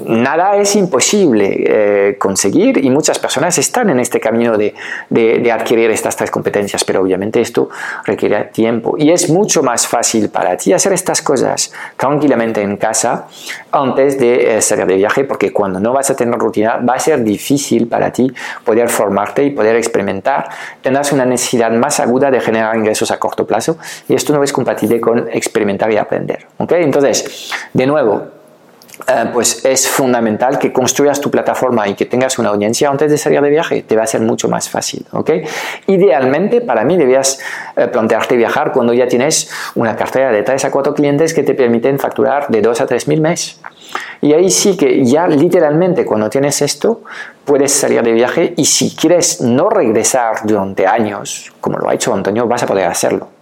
nada 0.06 0.56
es 0.56 0.74
imposible 0.76 1.64
eh, 1.66 2.16
conseguir 2.18 2.82
y 2.82 2.88
muchas 2.88 3.18
personas 3.18 3.58
están 3.58 3.90
en 3.90 4.00
este 4.00 4.20
camino 4.20 4.56
de, 4.56 4.74
de, 5.10 5.52
adquirir 5.52 5.90
estas 5.90 6.16
tres 6.16 6.30
competencias, 6.30 6.82
pero 6.84 7.02
obviamente 7.02 7.40
esto 7.40 7.68
requiere 8.04 8.44
tiempo 8.44 8.96
y 8.96 9.10
es 9.10 9.28
mucho 9.28 9.62
más 9.62 9.86
fácil 9.88 10.28
para 10.28 10.56
ti 10.56 10.72
hacer 10.72 10.92
estas 10.92 11.22
cosas 11.22 11.72
tranquilamente 11.96 12.62
en 12.62 12.76
casa 12.76 13.26
antes 13.72 14.18
de 14.18 14.56
eh, 14.56 14.62
salir 14.62 14.86
de 14.86 14.96
viaje, 14.96 15.24
porque 15.24 15.52
cuando 15.52 15.80
no 15.80 15.92
vas 15.92 16.10
a 16.10 16.16
tener 16.16 16.38
rutina 16.38 16.76
va 16.76 16.94
a 16.94 16.98
ser 16.98 17.24
difícil 17.24 17.88
para 17.88 18.12
ti 18.12 18.32
poder 18.64 18.88
formarte 18.88 19.42
y 19.44 19.50
poder 19.50 19.76
experimentar. 19.76 20.48
Tendrás 20.82 21.12
una 21.12 21.24
necesidad 21.24 21.70
más 21.70 22.00
aguda 22.00 22.30
de 22.30 22.40
generar 22.40 22.76
ingresos 22.76 23.10
a 23.10 23.18
corto 23.18 23.46
plazo 23.46 23.78
y 24.08 24.14
esto 24.14 24.32
no 24.32 24.42
es 24.42 24.52
compatible 24.52 25.00
con 25.00 25.28
experimentar 25.30 25.90
y 25.90 25.96
aprender. 25.96 26.46
Entonces, 26.58 27.50
de 27.72 27.86
nuevo, 27.86 28.37
eh, 29.06 29.30
pues 29.32 29.64
es 29.64 29.88
fundamental 29.88 30.58
que 30.58 30.72
construyas 30.72 31.20
tu 31.20 31.30
plataforma 31.30 31.88
y 31.88 31.94
que 31.94 32.06
tengas 32.06 32.38
una 32.38 32.50
audiencia 32.50 32.90
antes 32.90 33.10
de 33.10 33.18
salir 33.18 33.40
de 33.40 33.50
viaje. 33.50 33.82
Te 33.82 33.96
va 33.96 34.02
a 34.02 34.06
ser 34.06 34.20
mucho 34.20 34.48
más 34.48 34.68
fácil. 34.68 35.06
¿ok? 35.12 35.30
Idealmente, 35.86 36.60
para 36.60 36.84
mí, 36.84 36.96
debías 36.96 37.38
eh, 37.76 37.86
plantearte 37.86 38.36
viajar 38.36 38.72
cuando 38.72 38.92
ya 38.92 39.06
tienes 39.06 39.50
una 39.74 39.96
cartera 39.96 40.32
de 40.32 40.42
3 40.42 40.64
a 40.66 40.70
4 40.70 40.94
clientes 40.94 41.32
que 41.32 41.42
te 41.42 41.54
permiten 41.54 41.98
facturar 41.98 42.48
de 42.48 42.60
2 42.60 42.80
a 42.80 42.86
3 42.86 43.08
mil 43.08 43.20
mes. 43.20 43.60
Y 44.20 44.32
ahí 44.32 44.50
sí 44.50 44.76
que 44.76 45.04
ya 45.04 45.28
literalmente 45.28 46.04
cuando 46.04 46.28
tienes 46.28 46.60
esto, 46.60 47.02
puedes 47.44 47.72
salir 47.72 48.02
de 48.02 48.12
viaje 48.12 48.54
y 48.56 48.64
si 48.64 48.94
quieres 48.94 49.40
no 49.40 49.70
regresar 49.70 50.40
durante 50.44 50.86
años, 50.86 51.52
como 51.60 51.78
lo 51.78 51.88
ha 51.88 51.94
hecho 51.94 52.12
Antonio, 52.12 52.46
vas 52.46 52.62
a 52.62 52.66
poder 52.66 52.86
hacerlo. 52.86 53.37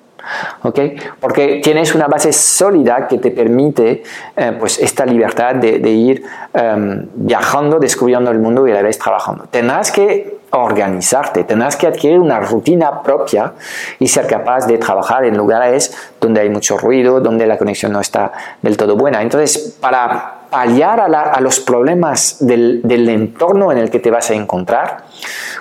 ¿Okay? 0.62 0.97
Porque 1.21 1.61
tienes 1.62 1.95
una 1.95 2.06
base 2.06 2.33
sólida 2.33 3.06
que 3.09 3.18
te 3.18 3.30
permite 3.30 4.02
eh, 4.37 4.56
pues 4.59 4.78
esta 4.78 5.04
libertad 5.04 5.56
de, 5.56 5.90
ir 5.90 6.23
em, 6.52 7.06
viajando, 7.14 7.78
descubriendo 7.78 8.30
el 8.30 8.38
mundo 8.38 8.66
y 8.66 8.73
a 8.73 8.75
la 8.75 8.83
vez 8.83 8.99
trabajando. 8.99 9.45
Tendrás 9.50 9.90
que 9.90 10.37
organizarte, 10.50 11.45
tendrás 11.45 11.76
que 11.76 11.87
adquirir 11.87 12.18
una 12.18 12.40
rutina 12.40 13.02
propia 13.02 13.52
y 13.99 14.09
ser 14.09 14.26
capaz 14.26 14.66
de 14.66 14.78
trabajar 14.78 15.25
en 15.25 15.37
lugares 15.37 15.97
donde 16.21 16.40
hay 16.40 16.50
mucho 16.50 16.78
ruido, 16.78 17.21
donde 17.21 17.47
la 17.47 17.59
conexión 17.59 17.92
no 17.92 18.00
está 18.00 18.33
del 18.62 18.76
todo 18.76 18.97
buena. 18.97 19.23
Entonces, 19.23 19.76
para 19.80 20.35
paliar 20.50 21.00
a, 21.00 21.40
los 21.40 21.61
problemas 21.61 22.38
del, 22.40 22.80
del 22.83 23.09
entorno 23.09 23.73
en 23.73 23.78
el 23.78 23.90
que 23.90 23.99
te 23.99 24.11
vas 24.11 24.30
a 24.30 24.35
encontrar, 24.35 25.04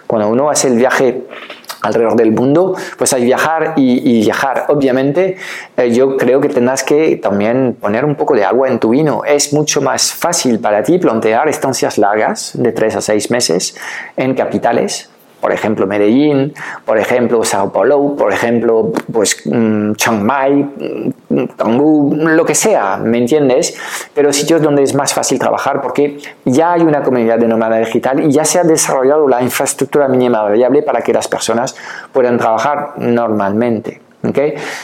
cuando 0.08 0.30
uno 0.30 0.50
hace 0.50 0.68
el 0.68 0.78
viaje 0.78 1.26
alrededor 1.86 2.16
del 2.16 2.32
mundo, 2.32 2.76
pues 2.98 3.14
hay 3.14 3.24
viajar 3.24 3.74
y, 3.76 4.22
viajar. 4.22 4.66
Obviamente, 4.70 5.38
eh, 5.78 5.92
yo 5.92 6.18
creo 6.18 6.42
que 6.42 6.50
tendrás 6.50 6.84
que 6.84 7.18
también 7.18 7.78
poner 7.80 8.06
un 8.06 8.16
poco 8.16 8.36
de 8.36 8.44
agua 8.44 8.68
en 8.68 8.80
tu 8.80 8.90
vino. 8.90 9.24
Es 9.26 9.54
mucho 9.54 9.82
más 9.82 10.14
fácil 10.14 10.60
para 10.60 10.84
ti 10.84 10.98
plantear 10.98 11.48
estancias 11.48 11.98
largas 11.98 12.52
de 12.56 12.72
3 12.72 12.96
a 12.98 13.02
6 13.02 13.32
meses 13.32 13.76
en 14.18 14.34
capitales 14.34 15.10
por 15.40 15.52
ejemplo 15.52 15.88
Medellín, 15.88 16.54
por 16.86 16.98
ejemplo 16.98 17.44
Sao 17.44 17.72
Paulo, 17.72 18.16
por 18.18 18.32
ejemplo 18.32 18.92
pues 19.12 19.42
mm, 19.46 19.94
Chiang 19.94 20.24
Mai, 20.24 20.54
mm, 20.54 22.28
lo 22.28 22.46
que 22.46 22.56
sea, 22.56 22.98
¿me 22.98 23.18
entiendes? 23.18 23.78
Pero 24.14 24.32
sitios 24.34 24.62
donde 24.62 24.84
es 24.84 24.94
más 24.96 25.14
fácil 25.14 25.40
trabajar 25.40 25.82
porque 25.82 26.18
ya 26.46 26.74
hay 26.74 26.82
una 26.82 27.04
comunidad 27.04 27.40
de 27.40 27.48
nómada 27.48 27.78
digital 27.78 28.24
y 28.24 28.32
ya 28.32 28.46
se 28.46 28.60
ha 28.60 28.64
desarrollado 28.64 29.28
la 29.28 29.42
infraestructura 29.42 30.08
mínima 30.08 30.42
variable 30.42 30.82
para 30.84 31.02
que 31.02 31.14
las 31.14 31.28
personas 31.28 31.76
puedan 32.12 32.38
trabajar 32.38 32.94
normalmente. 32.98 34.05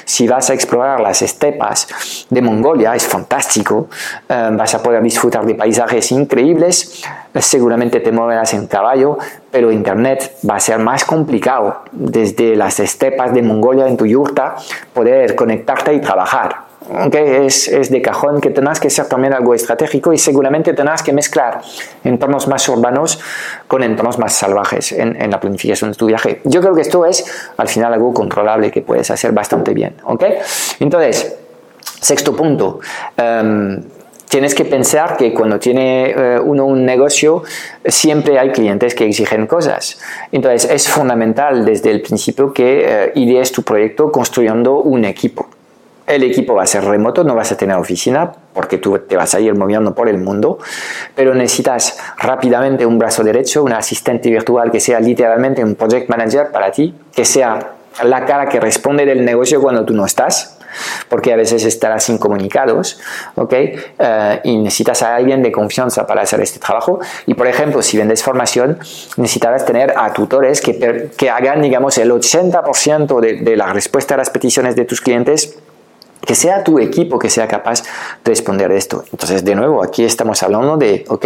Si 0.05 0.27
vas 0.27 0.49
a 0.49 0.53
explorar 0.53 0.99
las 0.99 1.21
estepas 1.21 1.87
de 2.29 2.41
Mongolia, 2.41 2.95
es 2.95 3.05
fantástico, 3.05 3.87
eh, 4.27 4.49
vas 4.53 4.75
a 4.75 4.83
poder 4.83 5.01
disfrutar 5.01 5.45
de 5.45 5.55
paisajes 5.55 6.11
increíbles, 6.11 7.03
seguramente 7.39 7.99
te 7.99 8.11
moverás 8.11 8.53
en 8.53 8.67
caballo, 8.67 9.17
pero 9.51 9.71
Internet 9.71 10.37
va 10.49 10.55
a 10.55 10.59
ser 10.59 10.79
más 10.79 11.05
complicado 11.05 11.83
desde 11.91 12.55
las 12.55 12.79
estepas 12.79 13.33
de 13.33 13.41
Mongolia 13.41 13.87
en 13.87 13.97
tu 13.97 14.05
yurta 14.05 14.55
poder 14.93 15.35
conectarte 15.35 15.93
y 15.93 16.01
trabajar 16.01 16.70
aunque 16.97 17.45
es, 17.45 17.67
es, 17.67 17.89
de 17.89 18.01
cajón 18.01 18.41
que 18.41 18.49
tengas 18.49 18.79
que 18.79 18.89
ser 18.89 19.07
también 19.07 19.33
algo 19.33 19.53
estratégico 19.53 20.13
y 20.13 20.17
seguramente 20.17 20.73
tengas 20.73 21.03
que 21.03 21.13
mezclar 21.13 21.61
entornos 22.03 22.47
más 22.47 22.67
urbanos 22.69 23.19
con 23.67 23.83
entornos 23.83 24.17
más 24.17 24.33
salvajes 24.33 24.91
en, 24.91 25.21
en, 25.21 25.31
la 25.31 25.39
planificación 25.39 25.91
de 25.91 25.97
tu 25.97 26.07
viaje. 26.07 26.41
Yo 26.43 26.61
creo 26.61 26.73
que 26.73 26.81
esto 26.81 27.05
es 27.05 27.25
al 27.57 27.67
final 27.67 27.93
algo 27.93 28.13
controlable 28.13 28.71
que 28.71 28.81
puedes 28.81 29.09
hacer 29.11 29.31
bastante 29.31 29.73
bien. 29.73 29.95
¿ok? 30.03 30.23
Entonces, 30.79 31.35
sexto 32.01 32.35
punto. 32.35 32.79
Em, 33.15 33.83
tienes 34.27 34.55
que 34.55 34.65
pensar 34.65 35.17
que 35.17 35.33
cuando 35.33 35.59
tiene 35.59 36.11
eh, 36.11 36.39
uno 36.39 36.65
un 36.65 36.85
negocio, 36.85 37.43
siempre 37.85 38.39
hay 38.39 38.51
clientes 38.51 38.95
que 38.95 39.05
exigen 39.05 39.47
cosas. 39.47 39.99
Entonces, 40.31 40.69
es 40.69 40.87
fundamental 40.87 41.65
desde 41.65 41.91
el 41.91 42.01
principio 42.01 42.53
que 42.53 42.83
eh, 42.85 43.11
idees 43.15 43.51
tu 43.51 43.63
proyecto 43.63 44.11
construyendo 44.11 44.79
un 44.79 45.05
equipo. 45.05 45.47
El 46.11 46.23
equipo 46.23 46.55
va 46.55 46.63
a 46.63 46.67
ser 46.67 46.83
remoto, 46.83 47.23
no 47.23 47.35
vas 47.35 47.53
a 47.53 47.55
tener 47.55 47.77
oficina 47.77 48.33
porque 48.53 48.77
tú 48.77 48.99
te 48.99 49.15
vas 49.15 49.33
a 49.33 49.39
ir 49.39 49.55
moviendo 49.55 49.95
por 49.95 50.09
el 50.09 50.17
mundo, 50.17 50.59
pero 51.15 51.33
necesitas 51.33 51.97
rápidamente 52.17 52.85
un 52.85 52.99
brazo 52.99 53.23
derecho, 53.23 53.63
un 53.63 53.71
asistente 53.71 54.29
virtual 54.29 54.71
que 54.71 54.81
sea 54.81 54.99
literalmente 54.99 55.63
un 55.63 55.75
project 55.75 56.09
manager 56.09 56.51
para 56.51 56.69
ti, 56.69 56.93
que 57.15 57.23
sea 57.23 57.75
la 58.03 58.25
cara 58.25 58.49
que 58.49 58.59
responde 58.59 59.05
del 59.05 59.23
negocio 59.23 59.61
cuando 59.61 59.85
tú 59.85 59.93
no 59.93 60.05
estás, 60.05 60.57
porque 61.07 61.31
a 61.31 61.37
veces 61.37 61.63
estarás 61.63 62.09
incomunicados, 62.09 62.99
¿ok? 63.35 63.53
Eh, 63.53 64.39
y 64.43 64.57
necesitas 64.57 65.03
a 65.03 65.15
alguien 65.15 65.41
de 65.41 65.53
confianza 65.53 66.05
para 66.05 66.23
hacer 66.23 66.41
este 66.41 66.59
trabajo. 66.59 66.99
Y 67.25 67.35
por 67.35 67.47
ejemplo, 67.47 67.81
si 67.81 67.97
vendes 67.97 68.21
formación, 68.21 68.79
necesitarás 69.15 69.65
tener 69.65 69.93
a 69.95 70.11
tutores 70.11 70.59
que, 70.59 71.09
que 71.17 71.29
hagan, 71.29 71.61
digamos, 71.61 71.97
el 71.97 72.11
80% 72.11 73.21
de, 73.21 73.33
de 73.35 73.55
la 73.55 73.71
respuesta 73.71 74.15
a 74.15 74.17
las 74.17 74.29
peticiones 74.29 74.75
de 74.75 74.83
tus 74.83 74.99
clientes 74.99 75.57
que 76.25 76.35
sea 76.35 76.63
tu 76.63 76.79
equipo 76.79 77.17
que 77.19 77.29
sea 77.29 77.47
capaz 77.47 77.83
de 77.83 78.31
responder 78.31 78.71
esto. 78.71 79.03
Entonces, 79.11 79.43
de 79.43 79.55
nuevo, 79.55 79.83
aquí 79.83 80.03
estamos 80.03 80.41
hablando 80.43 80.77
de, 80.77 81.03
ok, 81.07 81.25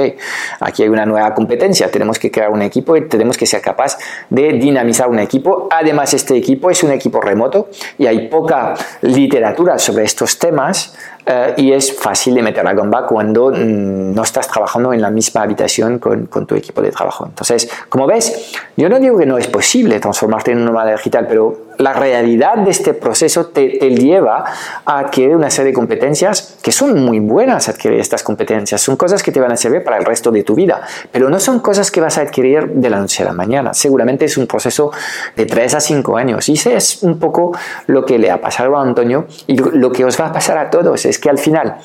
aquí 0.62 0.84
hay 0.84 0.90
una 0.90 1.06
nueva 1.06 1.34
competencia, 1.34 1.92
tenemos 1.92 2.18
que 2.18 2.32
crear 2.32 2.50
un 2.50 2.62
equipo 2.62 2.96
y 2.96 3.08
tenemos 3.08 3.38
que 3.38 3.46
ser 3.46 3.62
capaz 3.62 3.98
de 4.30 4.54
dinamizar 4.54 5.10
un 5.10 5.20
equipo. 5.20 5.68
Además, 5.72 6.14
este 6.14 6.36
equipo 6.36 6.70
es 6.70 6.84
un 6.84 6.92
equipo 6.92 7.22
remoto 7.22 7.70
y 7.98 8.08
hay 8.08 8.28
poca 8.28 8.76
literatura 9.02 9.78
sobre 9.80 10.06
estos 10.06 10.40
temas 10.40 10.96
eh, 11.26 11.56
y 11.58 11.72
es 11.72 11.94
fácil 11.94 12.36
de 12.36 12.44
meter 12.44 12.64
la 12.64 12.74
gamba 12.74 13.08
cuando 13.08 13.50
mm, 13.50 14.14
no 14.14 14.22
estás 14.22 14.48
trabajando 14.48 14.94
en 14.94 15.02
la 15.02 15.10
misma 15.10 15.42
habitación 15.42 15.98
con, 15.98 16.28
tu 16.28 16.56
equipo 16.56 16.82
de 16.82 16.92
trabajo. 16.92 17.26
Entonces, 17.26 17.70
como 17.90 18.06
ves, 18.06 18.54
yo 18.78 18.90
no 18.90 19.00
digo 19.00 19.18
que 19.18 19.26
no 19.26 19.38
es 19.38 19.48
posible 19.48 20.00
transformarte 20.00 20.52
en 20.52 20.60
un 20.60 20.66
nómada 20.66 20.92
digital, 20.92 21.26
pero 21.28 21.65
la 21.78 21.94
realidad 21.94 22.56
de 22.58 22.72
este 22.72 22.94
proceso 22.94 23.48
te, 23.48 23.78
te, 23.80 23.90
lleva 23.92 24.46
a 24.86 25.00
adquirir 25.00 25.36
una 25.36 25.50
serie 25.50 25.72
de 25.72 25.76
competencias 25.76 26.58
que 26.62 26.72
son 26.72 27.00
muy 27.04 27.20
buenas 27.20 27.70
adquirir 27.70 28.00
estas 28.00 28.24
competencias. 28.24 28.82
Son 28.82 28.96
cosas 28.96 29.24
que 29.24 29.32
te 29.32 29.40
van 29.40 29.52
a 29.52 29.56
servir 29.56 29.84
para 29.84 29.98
el 29.98 30.06
resto 30.06 30.32
de 30.32 30.44
tu 30.44 30.56
vida, 30.56 30.82
pero 31.12 31.30
no 31.30 31.40
son 31.40 31.60
cosas 31.60 31.92
que 31.92 32.02
vas 32.02 32.18
a 32.18 32.22
adquirir 32.22 32.68
de 32.68 32.90
la 32.90 33.00
noche 33.00 33.24
a 33.24 33.26
la 33.26 33.34
mañana. 33.34 33.74
Seguramente 33.74 34.26
es 34.26 34.38
un 34.38 34.48
proceso 34.48 34.92
de 35.36 35.46
3 35.46 35.76
a 35.76 35.80
5 35.80 36.18
años. 36.18 36.50
Y 36.50 36.54
ese 36.54 36.76
es 36.76 37.04
un 37.04 37.20
poco 37.20 37.56
lo 37.88 38.06
que 38.06 38.18
le 38.18 38.32
ha 38.32 38.40
pasado 38.40 38.78
a 38.78 38.82
Antonio 38.82 39.28
y 39.48 39.58
lo 39.58 39.92
que 39.92 40.06
os 40.06 40.20
va 40.20 40.28
a 40.28 40.34
pasar 40.34 40.58
a 40.58 40.70
todos 40.70 41.06
es 41.06 41.20
que 41.20 41.30
al 41.30 41.38
final 41.38 41.78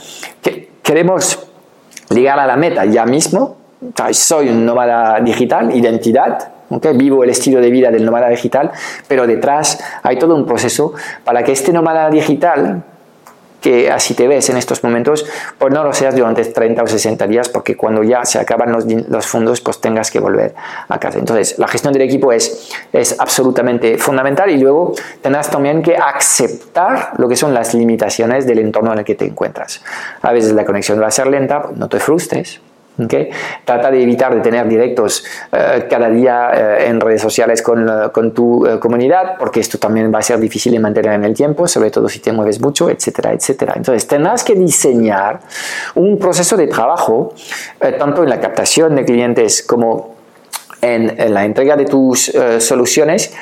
queremos 0.83 1.39
llegar 2.11 2.39
a 2.39 2.47
la 2.47 2.57
meta 2.57 2.85
ya 2.85 3.05
mismo. 3.07 3.57
Soy 4.13 4.49
un 4.49 4.67
nómada 4.67 5.21
digital, 5.21 5.75
identidad, 5.75 6.60
¿okay? 6.71 6.97
vivo 6.97 7.23
el 7.25 7.31
estilo 7.31 7.61
de 7.61 7.71
vida 7.71 7.91
del 7.91 8.05
nómada 8.05 8.29
digital, 8.29 8.73
pero 9.07 9.27
detrás 9.27 9.83
hay 10.03 10.19
todo 10.19 10.35
un 10.35 10.47
proceso 10.47 10.95
para 11.25 11.45
que 11.45 11.53
este 11.53 11.73
nómada 11.73 12.09
digital 12.11 12.85
que 13.61 13.91
así 13.91 14.15
te 14.15 14.27
ves 14.27 14.49
en 14.51 14.57
estos 14.57 14.83
momentos, 14.83 15.27
pues 15.59 15.73
no 15.73 15.85
lo 15.85 15.93
seas 15.93 16.17
durante 16.17 16.45
30 16.45 16.83
o 16.83 16.87
60 16.87 17.27
días, 17.27 17.49
porque 17.49 17.77
cuando 17.77 18.03
ya 18.03 18.25
se 18.25 18.39
acaban 18.39 18.73
los, 18.73 18.87
los, 18.87 19.27
fondos, 19.27 19.61
pues 19.61 19.81
tengas 19.81 20.11
que 20.11 20.19
volver 20.19 20.55
a 20.89 20.99
casa. 20.99 21.19
Entonces, 21.19 21.59
la 21.59 21.69
gestión 21.69 21.93
del 21.93 22.03
equipo 22.03 22.33
es, 22.33 22.71
es 22.93 23.19
absolutamente 23.19 23.99
fundamental 23.99 24.51
y 24.51 24.59
luego 24.59 24.95
tendrás 25.21 25.51
también 25.51 25.83
que 25.83 25.97
aceptar 25.97 27.13
lo 27.19 27.29
que 27.29 27.37
son 27.37 27.55
las 27.55 27.75
limitaciones 27.75 28.47
del 28.47 28.61
entorno 28.61 28.93
en 28.93 29.01
el 29.01 29.05
que 29.05 29.15
te 29.15 29.27
encuentras. 29.27 29.83
A 30.23 30.33
veces 30.33 30.53
la 30.53 30.65
conexión 30.65 31.01
va 31.01 31.09
a 31.09 31.11
ser 31.11 31.27
lenta, 31.27 31.71
no 31.75 31.89
te 31.89 32.01
frustres, 32.01 32.61
Trata 33.65 33.91
de 33.91 34.03
evitar 34.03 34.35
de 34.35 34.41
tener 34.41 34.69
directos 34.69 35.25
eh, 35.53 35.87
cada 35.89 36.09
día 36.09 36.51
eh, 36.53 36.89
en 36.89 37.01
redes 37.01 37.21
sociales 37.21 37.63
con, 37.63 37.89
eh, 37.89 38.31
tu 38.35 38.67
comunidad, 38.81 39.37
porque 39.39 39.61
esto 39.61 39.79
también 39.79 40.13
va 40.13 40.19
a 40.19 40.23
ser 40.23 40.39
difícil 40.39 40.73
de 40.73 40.79
mantener 40.79 41.13
en 41.15 41.25
el 41.25 41.35
tiempo, 41.35 41.67
sobre 41.67 41.91
todo 41.91 42.09
si 42.09 42.21
te 42.21 42.33
mueves 42.33 42.61
mucho, 42.61 42.91
etcétera, 42.91 43.33
etcétera. 43.33 43.75
Entonces, 43.77 44.07
tendrás 44.07 44.45
que 44.45 44.55
diseñar 44.55 45.41
un 45.95 46.19
proceso 46.19 46.57
de 46.57 46.67
trabajo, 46.67 47.35
tanto 47.99 48.23
en 48.23 48.29
la 48.29 48.41
captación 48.41 48.95
de 48.97 49.05
clientes 49.05 49.63
como 49.63 50.10
en, 50.81 51.33
la 51.33 51.45
entrega 51.45 51.77
de 51.77 51.85
tus 51.85 52.33
soluciones 52.59 53.33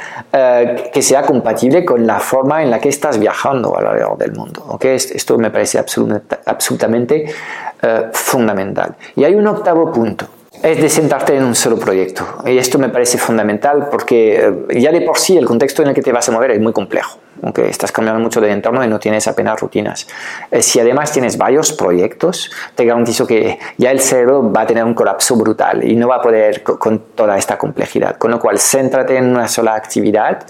que 0.93 1.03
sea 1.03 1.23
compatible 1.23 1.85
con 1.85 2.07
la 2.07 2.21
forma 2.21 2.63
en 2.63 2.71
la 2.71 2.79
que 2.79 2.89
estás 2.89 3.19
viajando 3.19 3.77
alrededor 3.77 4.19
del 4.19 4.33
mundo. 4.33 4.65
¿okay? 4.69 4.97
Esto 4.97 5.39
me 5.39 5.51
parece 5.51 5.79
absolutamente 5.79 7.27
eh, 7.81 8.09
fundamental. 8.13 8.97
Y 9.15 9.23
hay 9.23 9.37
un 9.37 9.47
octavo 9.47 9.93
punto, 9.93 10.27
es 10.61 10.81
de 10.81 10.89
sentarte 10.89 11.37
en 11.37 11.45
un 11.45 11.55
solo 11.55 11.79
proyecto. 11.79 12.27
Y 12.45 12.59
esto 12.59 12.77
me 12.77 12.89
parece 12.89 13.19
fundamental 13.19 13.89
porque 13.89 14.65
eh, 14.69 14.81
ya 14.81 14.91
de 14.91 15.03
por 15.03 15.17
sí 15.17 15.37
el 15.37 15.47
contexto 15.47 15.83
en 15.83 15.89
el 15.89 15.95
que 15.95 16.03
te 16.03 16.11
vas 16.11 16.29
a 16.29 16.33
mover 16.33 16.51
es 16.51 16.61
muy 16.61 16.73
complejo. 16.73 17.19
Aunque 17.43 17.69
estás 17.69 17.93
cambiando 17.93 18.23
mucho 18.23 18.41
de 18.41 18.51
entorno 18.51 18.85
y 18.85 18.89
no 18.89 18.99
tienes 18.99 19.29
apenas 19.29 19.61
rutinas. 19.61 20.07
Eh, 20.51 20.63
si 20.63 20.81
además 20.81 21.13
tienes 21.13 21.39
varios 21.39 21.73
proyectos, 21.73 22.51
te 22.75 22.85
garantizo 22.85 23.27
que 23.27 23.59
ya 23.77 23.91
el 23.91 24.01
cerebro 24.01 24.53
va 24.53 24.63
a 24.63 24.67
tener 24.67 24.85
un 24.85 24.95
colapso 24.95 25.37
brutal 25.37 25.85
y 25.85 25.97
no 25.97 26.09
va 26.09 26.17
a 26.17 26.23
poder 26.23 26.63
con 26.63 26.99
toda 27.15 27.37
esta 27.37 27.59
complejidad. 27.59 28.17
Con 28.17 28.31
lo 28.31 28.39
cual, 28.39 28.59
céntrate 28.59 29.17
en 29.17 29.27
una 29.27 29.49
sola 29.49 29.75
actividad, 29.75 30.47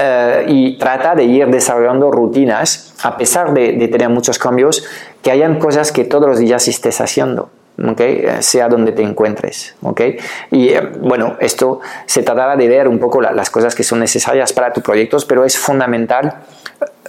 eh, 0.00 0.44
y 0.46 0.78
trata 0.78 1.16
de 1.16 1.24
ir 1.24 1.48
desarrollando 1.48 2.12
rutinas, 2.12 2.94
a 3.02 3.16
pesar 3.16 3.52
de, 3.52 3.88
tener 3.88 4.08
muchos 4.08 4.38
cambios, 4.38 4.84
que 5.22 5.32
hayan 5.32 5.58
cosas 5.58 5.90
que 5.90 6.04
todos 6.04 6.28
los 6.28 6.38
días 6.38 6.68
estés 6.68 7.00
haciendo. 7.00 7.50
Okay, 7.80 8.24
eh, 8.24 8.42
sea 8.42 8.68
donde 8.68 8.90
te 8.90 9.02
encuentres. 9.02 9.76
Okay? 9.82 10.18
Y 10.50 10.70
eh, 10.70 10.80
bueno, 11.00 11.36
esto 11.38 11.80
se 12.06 12.24
tratará 12.24 12.56
de 12.56 12.66
ver 12.66 12.88
un 12.88 12.98
poco 12.98 13.20
las 13.20 13.50
cosas 13.50 13.74
que 13.74 13.84
son 13.84 14.00
necesarias 14.00 14.52
para 14.52 14.72
tus 14.72 14.82
proyectos, 14.82 15.24
pero 15.24 15.44
es 15.44 15.56
fundamental 15.56 16.42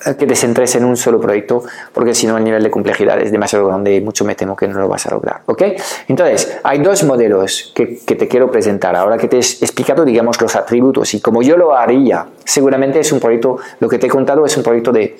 eh, 0.05 0.15
que 0.15 0.27
te 0.27 0.35
centres 0.35 0.75
en 0.75 0.85
un 0.85 0.95
solo 0.95 1.19
proyecto, 1.19 1.63
porque 1.91 2.13
si 2.13 2.27
no 2.27 2.37
el 2.37 2.43
nivel 2.43 2.61
de 2.61 2.69
complejidad 2.69 3.19
es 3.19 3.31
demasiado 3.31 3.65
grande 3.65 3.95
y 3.95 4.01
mucho 4.01 4.23
me 4.23 4.35
temo 4.35 4.55
que 4.55 4.67
no 4.67 4.79
lo 4.79 4.87
vas 4.87 5.07
a 5.07 5.09
lograr. 5.09 5.41
¿ok? 5.47 5.63
Entonces, 6.07 6.59
hay 6.63 6.77
dos 6.79 7.03
modelos 7.03 7.71
que, 7.73 7.97
que, 8.05 8.15
te 8.15 8.27
quiero 8.27 8.51
presentar. 8.51 8.95
Ahora 8.95 9.17
que 9.17 9.27
te 9.27 9.37
he 9.37 9.39
explicado, 9.39 10.05
digamos, 10.05 10.39
los 10.39 10.55
atributos 10.55 11.15
y 11.15 11.19
como 11.19 11.41
yo 11.41 11.57
lo 11.57 11.75
haría, 11.75 12.27
seguramente 12.45 12.99
es 12.99 13.11
un 13.11 13.19
proyecto, 13.19 13.57
lo 13.79 13.89
que 13.89 13.97
te 13.97 14.05
he 14.05 14.09
contado 14.09 14.45
es 14.45 14.55
un 14.55 14.61
proyecto 14.61 14.91
de 14.91 15.17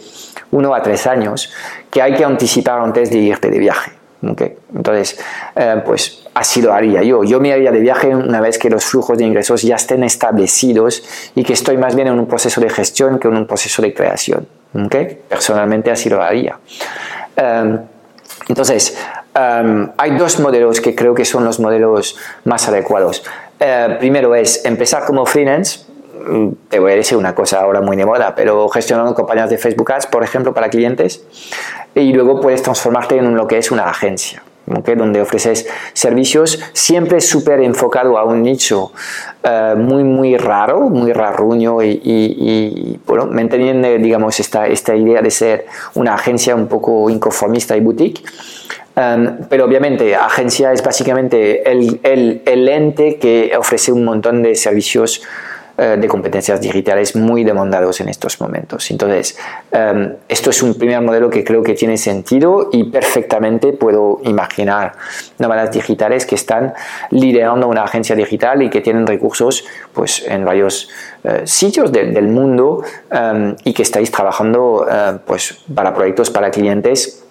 uno 0.51 0.75
a 0.75 0.84
tres 0.84 1.08
años 1.08 1.51
que 1.89 2.03
hay 2.03 2.13
que 2.13 2.24
anticipar 2.24 2.79
antes 2.82 3.10
de 3.10 3.18
irte 3.18 3.50
de 3.50 3.58
viaje. 3.58 3.99
Entonces, 4.21 5.19
eh, 5.55 5.81
pues 5.85 6.27
así 6.33 6.61
lo 6.61 6.73
haría 6.73 7.01
yo. 7.03 7.23
Yo 7.23 7.39
me 7.39 7.53
haría 7.53 7.71
de 7.71 7.79
viaje 7.79 8.07
una 8.07 8.41
vez 8.41 8.57
que 8.57 8.69
los 8.69 8.83
flujos 8.83 9.17
de 9.17 9.25
ingresos 9.25 9.61
ya 9.61 9.75
estén 9.75 10.03
establecidos 10.03 11.03
y 11.35 11.43
que 11.43 11.53
estoy 11.53 11.77
más 11.77 11.95
bien 11.95 12.07
en 12.07 12.19
un 12.19 12.27
proceso 12.27 12.59
de 12.59 12.69
gestión 12.69 13.19
que 13.19 13.27
en 13.27 13.38
un 13.38 13.47
proceso 13.47 13.81
de 13.81 13.93
creación. 13.93 14.47
Personalmente 15.27 15.89
así 15.91 16.09
lo 16.09 16.21
haría. 16.21 16.59
Um, 17.38 17.79
entonces, 18.47 18.97
um, 19.35 19.89
hay 19.97 20.11
dos 20.17 20.39
modelos 20.39 20.81
que 20.81 20.95
creo 20.95 21.13
que 21.13 21.25
son 21.25 21.45
los 21.45 21.59
modelos 21.59 22.17
más 22.43 22.67
adecuados. 22.67 23.23
Uh, 23.59 23.97
primero 23.99 24.35
es 24.35 24.65
empezar 24.65 25.05
como 25.05 25.25
freelance, 25.25 25.85
te 26.69 26.79
voy 26.79 26.91
a 26.91 26.95
decir 26.95 27.17
una 27.17 27.36
cosa 27.36 27.62
ahora 27.62 27.81
muy 27.81 27.98
de 27.98 28.05
pero 28.36 28.67
gestionando 28.69 29.13
campañas 29.15 29.50
de 29.50 29.57
Facebook 29.57 29.91
Ads, 29.91 30.07
por 30.07 30.24
ejemplo, 30.24 30.53
para 30.53 30.69
clientes, 30.69 31.24
y 31.95 32.13
luego 32.13 32.41
puedes 32.41 32.62
transformarte 32.62 33.17
en 33.17 33.36
lo 33.36 33.48
que 33.48 33.57
es 33.57 33.71
una 33.71 33.89
agencia 33.89 34.43
donde 34.95 35.21
ofreces 35.21 35.67
servicios 35.93 36.59
siempre 36.74 37.21
súper 37.21 37.62
enfocado 37.62 38.17
a 38.17 38.24
un 38.24 38.43
nicho 38.43 38.91
uh, 39.43 39.75
muy, 39.75 40.03
muy 40.03 40.38
raro, 40.38 40.81
muy 40.81 41.12
raruño 41.12 41.81
y, 41.81 41.89
y, 41.89 42.00
y, 42.03 43.00
bueno, 43.05 43.25
manteniendo, 43.25 43.88
digamos, 43.98 44.39
esta, 44.39 44.67
esta 44.67 44.95
idea 44.95 45.21
de 45.21 45.31
ser 45.31 45.65
una 45.95 46.13
agencia 46.13 46.55
un 46.55 46.67
poco 46.67 47.09
inconformista 47.09 47.75
y 47.75 47.81
boutique. 47.81 48.24
Um, 48.95 49.45
pero 49.50 49.65
obviamente 49.65 50.15
agencia 50.15 50.74
es 50.74 50.83
básicamente 50.83 51.71
el, 51.71 52.01
el 52.03 52.67
ente 52.67 53.17
que 53.17 53.53
ofrece 53.57 53.93
un 53.93 54.03
montón 54.03 54.43
de 54.43 54.55
servicios 54.55 55.21
eh, 55.79 55.95
de 55.98 56.07
competencias 56.09 56.59
digitales 56.59 57.15
muy 57.15 57.45
demandados 57.45 58.01
en 58.01 58.09
estos 58.09 58.41
momentos. 58.41 58.91
Entonces, 58.91 59.38
em, 59.71 60.13
esto 60.27 60.50
es 60.50 60.62
un 60.62 60.74
primer 60.74 61.00
modelo 61.00 61.29
que 61.29 61.45
creo 61.45 61.63
que 61.63 61.74
tiene 61.74 61.95
sentido 61.95 62.69
y 62.74 62.83
perfectamente 62.83 63.71
puedo 63.71 64.19
imaginar 64.25 64.93
nómadas 65.38 65.71
digitales 65.71 66.25
que 66.25 66.36
están 66.36 66.74
liderando 67.12 67.69
una 67.69 67.83
agencia 67.83 68.13
digital 68.13 68.62
y 68.62 68.69
que 68.69 68.81
tienen 68.81 69.07
recursos 69.07 69.63
pues, 69.93 70.25
en 70.27 70.43
varios 70.43 70.89
eh, 71.24 71.43
sitios 71.45 71.93
del 71.93 72.27
mundo 72.27 72.83
em, 73.09 73.55
y 73.63 73.71
que 73.71 73.83
estáis 73.83 74.12
trabajando 74.12 74.86
eh, 74.91 75.17
pues, 75.25 75.59
para 75.74 75.93
proyectos 75.93 76.29
para 76.29 76.51
clientes 76.51 77.24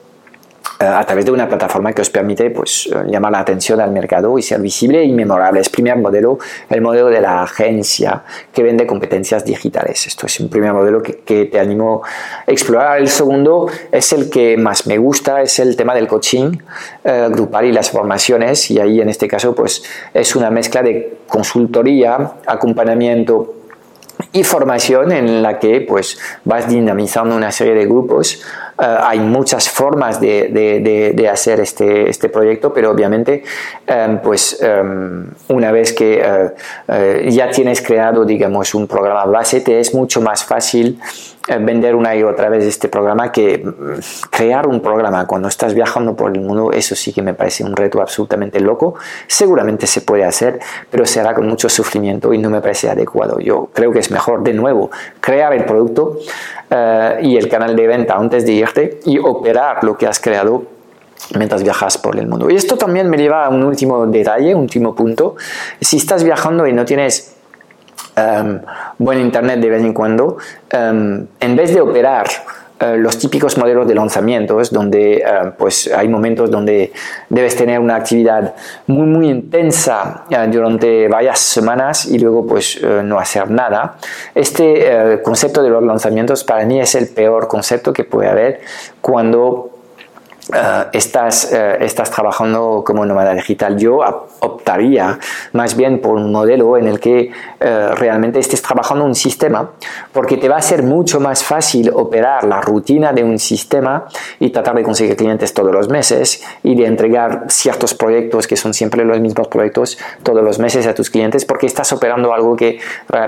a 0.79 1.05
través 1.05 1.25
de 1.25 1.33
una 1.33 1.49
plataforma 1.49 1.93
que 1.93 2.03
os 2.03 2.11
permite 2.11 2.51
pues, 2.51 2.89
eh, 2.93 3.05
llamar 3.09 3.33
la 3.33 3.41
atención 3.41 3.81
al 3.81 3.91
mercado 3.91 4.39
y 4.39 4.43
ser 4.43 4.61
visible 4.61 5.03
y 5.03 5.13
memorable. 5.13 5.61
Es 5.61 5.69
primer 5.69 5.97
modelo, 5.97 6.39
el 6.71 6.81
modelo 6.81 7.09
de 7.09 7.21
la 7.21 7.43
agencia 7.43 8.23
que 8.53 8.63
vende 8.63 8.87
competencias 8.87 9.45
digitales. 9.45 10.07
Esto 10.07 10.27
es 10.27 10.39
un 10.39 10.49
primer 10.49 10.73
modelo 10.73 11.03
que, 11.03 11.19
que, 11.19 11.47
te 11.47 11.59
animo 11.59 12.03
a 12.05 12.51
explorar. 12.51 12.99
El 12.99 13.09
segundo 13.09 13.69
es 13.91 14.13
el 14.13 14.31
que 14.31 14.57
más 14.57 14.87
me 14.87 14.99
gusta, 14.99 15.43
es 15.43 15.59
el 15.59 15.75
tema 15.75 15.95
del 15.95 16.07
coaching 16.07 16.59
eh, 17.03 17.29
grupal 17.31 17.65
y 17.65 17.73
las 17.73 17.91
formaciones. 17.91 18.71
Y 18.71 18.79
ahí 18.79 19.01
en 19.01 19.09
este 19.09 19.27
caso 19.27 19.55
pues, 19.55 19.83
es 20.15 20.37
una 20.37 20.51
mezcla 20.51 20.83
de 20.83 21.19
consultoría, 21.27 22.35
acompañamiento 22.47 23.55
y 24.33 24.45
formación 24.45 25.13
en 25.13 25.43
la 25.43 25.59
que 25.59 25.81
pues 25.81 26.19
vas 26.45 26.69
dinamizando 26.69 27.37
una 27.37 27.51
serie 27.51 27.75
de 27.75 27.87
grupos. 27.87 28.43
Uh, 28.79 29.03
hay 29.03 29.19
muchas 29.19 29.69
formas 29.69 30.21
de, 30.21 30.51
de, 30.53 31.13
de, 31.13 31.29
hacer 31.29 31.59
este, 31.59 32.09
este, 32.09 32.29
proyecto, 32.29 32.73
pero 32.73 32.93
obviamente 32.93 33.43
um, 33.89 34.19
pues 34.19 34.61
um, 34.63 35.25
una 35.49 35.73
vez 35.73 35.93
que 35.93 36.23
uh, 36.23 36.93
uh, 36.93 37.29
ya 37.29 37.51
tienes 37.51 37.83
creado 37.83 38.25
digamos 38.25 38.77
un 38.77 38.87
programa 38.87 39.25
base 39.25 39.63
te 39.63 39.81
es 39.81 39.93
mucho 39.95 40.21
más 40.21 40.45
fácil 40.45 41.01
eh, 41.49 41.57
vender 41.59 41.95
una 41.95 42.15
y 42.15 42.23
otra 42.23 42.51
vez 42.51 42.65
este 42.65 42.89
programa 42.89 43.33
que 43.33 43.57
mm, 43.57 44.29
crear 44.31 44.67
un 44.67 44.81
programa 44.83 45.27
cuando 45.27 45.49
estás 45.49 45.73
viajando 45.73 46.15
por 46.15 46.31
el 46.31 46.43
mundo, 46.43 46.73
eso 46.73 46.95
sí 46.95 47.11
que 47.15 47.23
me 47.23 47.33
parece 47.33 47.65
un 47.65 47.75
reto 47.75 48.03
absolutamente 48.03 48.61
loco. 48.61 48.97
Seguramente 49.27 49.87
se 49.87 50.03
puede 50.03 50.25
hacer, 50.25 50.61
pero 50.91 51.07
será 51.07 51.35
con 51.35 51.49
mucho 51.49 51.71
sufrimiento 51.71 52.35
y 52.35 52.39
no 52.39 52.51
me 52.51 52.61
parece 52.61 52.91
adecuado. 52.91 53.41
Yo 53.41 53.71
creo 53.73 53.93
que 53.93 53.99
es 53.99 54.11
mejor, 54.11 54.43
de 54.43 54.53
nuevo, 54.53 54.91
crear 55.29 55.53
el 55.53 55.67
producto 55.67 56.17
uh, 56.71 57.21
y 57.23 57.37
el 57.37 57.51
canal 57.51 57.77
de 57.77 57.87
venta 57.87 58.15
antes 58.15 58.47
de 58.47 58.53
irte 58.53 59.01
y 59.05 59.19
operar 59.19 59.85
lo 59.85 59.99
que 59.99 60.07
has 60.07 60.19
creado 60.21 60.63
mientras 61.37 61.63
viajas 61.63 61.99
por 61.99 62.19
el 62.19 62.27
mundo. 62.27 62.49
Y 62.49 62.57
esto 62.57 62.79
también 62.79 63.11
me 63.11 63.19
lleva 63.19 63.45
a 63.45 63.51
un 63.51 63.63
último 63.63 64.07
detalle, 64.07 64.55
un 64.55 64.63
último 64.63 64.95
punto. 64.95 65.37
Si 65.83 65.99
estás 65.99 66.25
viajando 66.25 66.67
y 66.67 66.73
no 66.73 66.87
tienes 66.87 67.37
um, 68.17 68.61
buen 68.97 69.21
internet 69.21 69.61
de 69.61 69.69
vez 69.69 69.83
en 69.83 69.93
cuando, 69.93 70.39
um, 70.73 71.27
en 71.41 71.57
vez 71.57 71.75
de 71.75 71.83
operar 71.83 72.27
uh, 72.81 72.97
los 72.97 73.19
típicos 73.19 73.57
modelos 73.59 73.87
de 73.87 73.95
lanzamientos, 73.95 74.71
donde 74.71 75.23
uh, 75.25 75.51
pues 75.57 75.91
hay 75.95 76.09
momentos 76.09 76.51
donde 76.51 76.93
debes 77.29 77.57
tener 77.57 77.81
una 77.81 77.97
actividad 77.97 78.55
muy 78.87 79.07
muy 79.07 79.29
intensa 79.29 80.25
uh, 80.31 80.51
durante 80.51 81.09
varias 81.09 81.39
semanas 81.39 82.07
y 82.07 82.19
luego 82.19 82.47
pues 82.47 82.81
no 83.05 83.19
hacer 83.19 83.51
nada. 83.51 83.97
Este 84.35 85.21
concepto 85.23 85.63
de 85.63 85.71
los 85.71 85.83
lanzamientos 85.83 86.45
para 86.45 86.65
mí 86.65 86.81
es 86.81 86.95
el 86.95 87.09
peor 87.09 87.49
concepto 87.49 87.93
que 87.93 88.05
puede 88.05 88.29
haber 88.29 88.61
cuando 89.01 89.78
Uh, 90.49 90.89
estás, 90.95 91.51
trabajando 92.11 92.83
como 92.83 93.05
nómada 93.05 93.35
digital. 93.35 93.77
Yo 93.77 94.01
optaría 94.41 95.19
más 95.53 95.77
bien 95.77 96.01
por 96.01 96.15
un 96.15 96.33
modelo 96.33 96.79
en 96.79 96.89
el 96.89 96.99
que 97.01 97.31
uh, 97.61 97.95
realmente 97.95 98.39
estés 98.39 98.63
trabajando 98.63 99.05
un 99.05 99.15
sistema, 99.15 99.73
porque 100.11 100.39
te 100.39 100.49
va 100.49 100.57
a 100.57 100.63
ser 100.63 100.83
mucho 100.83 101.21
más 101.21 101.45
fácil 101.45 101.91
operar 101.93 102.45
la 102.45 102.63
rutina 102.63 103.13
de 103.13 103.25
un 103.25 103.39
sistema 103.39 104.07
y 104.41 104.49
tratar 104.49 104.75
de 104.77 104.85
conseguir 104.85 105.17
clientes 105.17 105.53
todos 105.53 105.71
los 105.71 105.91
meses 105.91 106.43
y 106.63 106.75
de 106.75 106.87
entregar 106.87 107.45
ciertos 107.49 107.93
proyectos 107.93 108.47
que 108.47 108.57
son 108.57 108.73
siempre 108.73 109.05
los 109.05 109.21
mismos 109.21 109.49
proyectos 109.49 109.99
todos 110.23 110.43
los 110.43 110.59
meses 110.59 110.87
a 110.87 110.95
tus 110.95 111.11
clientes, 111.11 111.45
porque 111.45 111.67
estás 111.67 111.93
operando 111.93 112.33
algo 112.33 112.57
que 112.57 112.81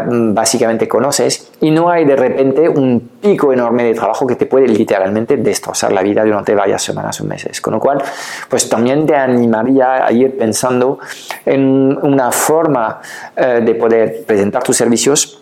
básicamente 0.09 0.89
conoces 0.89 1.51
y 1.61 1.71
no 1.71 1.91
hay 1.91 2.07
de 2.07 2.17
repente 2.17 2.67
un 2.67 3.11
pico 3.21 3.53
enorme 3.53 3.85
de 3.85 3.95
trabajo 3.95 4.27
que 4.27 4.37
te 4.37 4.47
puede 4.47 4.69
literalmente 4.69 5.37
destrozar 5.37 5.93
la 5.93 6.03
vida 6.03 6.25
durante 6.25 6.55
varias 6.55 6.83
semanas 6.83 7.10
o 7.19 7.25
meses. 7.25 7.61
Con 7.61 7.75
lo 7.75 7.81
cual, 7.81 8.03
pues 8.49 8.69
también 8.69 9.07
te 9.07 9.17
animaría 9.17 10.07
a 10.07 10.13
ir 10.13 10.37
pensando 10.37 10.99
en 11.45 11.99
una 12.03 12.31
forma 12.31 13.01
eh, 13.35 13.61
de 13.65 13.75
poder 13.75 14.25
presentar 14.27 14.63
tus 14.63 14.77
servicios 14.77 15.41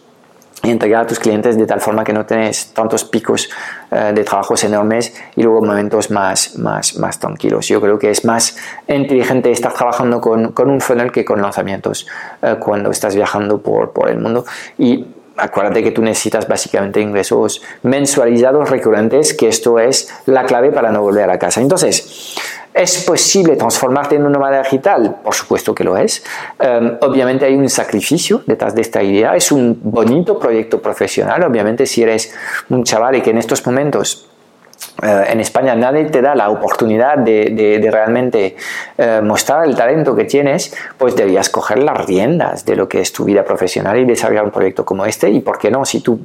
y 0.62 0.70
entregar 0.70 1.04
a 1.04 1.06
tus 1.06 1.18
clientes 1.20 1.56
de 1.56 1.66
tal 1.66 1.80
forma 1.80 2.02
que 2.02 2.12
no 2.12 2.26
tenés 2.26 2.72
tantos 2.72 3.04
picos 3.04 3.48
eh, 3.90 4.12
de 4.14 4.24
trabajos 4.24 4.64
enormes 4.64 5.14
y 5.36 5.42
luego 5.42 5.62
momentos 5.62 6.10
más, 6.10 6.56
más, 6.58 6.96
más 6.96 7.18
tranquilos. 7.18 7.68
Yo 7.68 7.80
creo 7.80 7.98
que 7.98 8.10
es 8.10 8.24
más 8.24 8.56
inteligente 8.88 9.50
estar 9.50 9.72
trabajando 9.72 10.20
con, 10.20 10.52
con 10.52 10.70
un 10.70 10.80
funnel 10.80 11.12
que 11.12 11.24
con 11.24 11.40
lanzamientos 11.40 12.06
eh, 12.42 12.56
cuando 12.58 12.90
estás 12.90 13.14
viajando 13.14 13.62
por, 13.62 13.92
por 13.92 14.10
el 14.10 14.18
mundo. 14.18 14.44
Y 14.78 15.06
acuérdate 15.38 15.82
que 15.82 15.90
tú 15.90 16.02
necesitas 16.02 16.46
básicamente 16.46 17.00
ingresos 17.00 17.62
mensualizados 17.82 18.68
recurrentes, 18.70 19.34
que 19.34 19.48
esto 19.48 19.78
es 19.78 20.12
la 20.26 20.44
clave 20.44 20.72
para 20.72 20.90
no 20.90 21.02
volver 21.02 21.30
a 21.30 21.38
casa. 21.38 21.60
Entonces, 21.60 22.36
¿es 22.74 23.04
posible 23.04 23.56
transformarte 23.56 24.16
en 24.16 24.24
un 24.24 24.32
nómada 24.32 24.62
digital? 24.62 25.16
Por 25.22 25.34
supuesto 25.34 25.74
que 25.74 25.84
lo 25.84 25.96
es. 25.96 26.24
Um, 26.60 26.96
obviamente 27.00 27.44
hay 27.44 27.54
un 27.54 27.68
sacrificio 27.68 28.42
detrás 28.46 28.74
de 28.74 28.82
esta 28.82 29.02
idea. 29.02 29.34
Es 29.36 29.52
un 29.52 29.78
bonito 29.82 30.38
proyecto 30.38 30.80
profesional. 30.80 31.42
Obviamente 31.42 31.86
si 31.86 32.02
eres 32.02 32.34
un 32.68 32.84
chaval 32.84 33.16
y 33.16 33.22
que 33.22 33.30
en 33.30 33.38
estos 33.38 33.64
momentos 33.66 34.28
Uh, 35.00 35.30
en 35.30 35.38
España 35.40 35.76
nadie 35.76 36.06
te 36.06 36.20
da 36.20 36.34
la 36.34 36.50
oportunidad 36.50 37.18
de, 37.18 37.88
realmente 37.90 38.56
uh, 38.96 39.24
mostrar 39.24 39.64
el 39.64 39.76
talento 39.76 40.16
que 40.16 40.24
tienes, 40.24 40.74
pues 40.96 41.14
deberías 41.14 41.48
coger 41.50 41.78
las 41.78 42.04
riendas 42.04 42.64
de 42.64 42.74
lo 42.74 42.88
que 42.88 43.00
es 43.00 43.12
tu 43.12 43.24
vida 43.24 43.44
profesional 43.44 43.96
y 43.98 44.04
desarrollar 44.04 44.44
un 44.44 44.50
proyecto 44.50 44.84
como 44.84 45.06
este. 45.06 45.30
Y 45.30 45.40
por 45.40 45.58
qué 45.58 45.70
no, 45.70 45.84
si 45.84 46.00
tu 46.00 46.20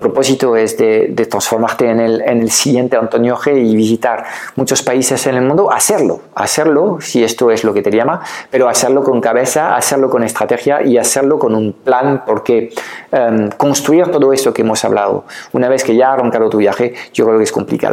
propósito 0.00 0.56
es 0.56 0.76
de, 0.76 1.26
transformarte 1.28 1.90
en 1.90 1.98
el, 2.00 2.20
en 2.20 2.40
el, 2.42 2.50
siguiente 2.50 2.96
Antonio 2.96 3.36
G 3.36 3.56
y 3.56 3.74
visitar 3.74 4.24
muchos 4.54 4.82
países 4.82 5.26
en 5.26 5.34
el 5.34 5.42
mundo, 5.42 5.72
hacerlo, 5.72 6.20
hacerlo, 6.36 6.98
si 7.00 7.24
esto 7.24 7.50
es 7.50 7.64
lo 7.64 7.74
que 7.74 7.82
te 7.82 7.90
llama, 7.90 8.20
pero 8.48 8.68
hacerlo 8.68 9.02
con 9.02 9.20
cabeza, 9.20 9.74
hacerlo 9.74 10.08
con 10.08 10.22
estrategia 10.22 10.82
y 10.82 10.98
hacerlo 10.98 11.38
con 11.38 11.54
un 11.56 11.72
plan, 11.72 12.22
porque 12.24 12.72
um, 13.10 13.48
construir 13.50 14.08
todo 14.08 14.32
esto 14.32 14.54
que 14.54 14.62
hemos 14.62 14.84
hablado, 14.84 15.24
una 15.52 15.68
vez 15.68 15.82
que 15.82 15.96
ya 15.96 16.10
ha 16.10 16.12
arrancado 16.12 16.48
tu 16.48 16.58
viaje, 16.58 16.94
yo 17.12 17.24
creo 17.24 17.38
que 17.38 17.44
es 17.44 17.52
complicado. 17.52 17.83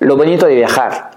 Lo 0.00 0.16
bonito 0.16 0.46
de 0.46 0.54
viajar 0.54 1.10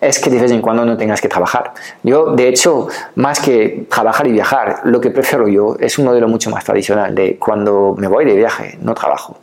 es 0.00 0.18
que 0.18 0.30
de 0.30 0.40
vez 0.40 0.50
en 0.50 0.62
cuando 0.62 0.84
no 0.84 0.96
tengas 0.96 1.20
que 1.20 1.28
trabajar. 1.28 1.74
Yo, 2.02 2.34
de 2.34 2.48
hecho, 2.48 2.88
más 3.16 3.40
que 3.40 3.86
trabajar 3.90 4.26
y 4.26 4.32
viajar, 4.32 4.80
lo 4.84 5.00
que 5.00 5.10
prefiero 5.10 5.46
yo 5.46 5.76
es 5.78 5.98
un 5.98 6.06
modelo 6.06 6.26
mucho 6.26 6.50
más 6.50 6.64
tradicional 6.64 7.14
de 7.14 7.38
cuando 7.38 7.94
me 7.98 8.08
voy 8.08 8.24
de 8.24 8.34
viaje, 8.34 8.78
no 8.80 8.94
trabajo. 8.94 9.38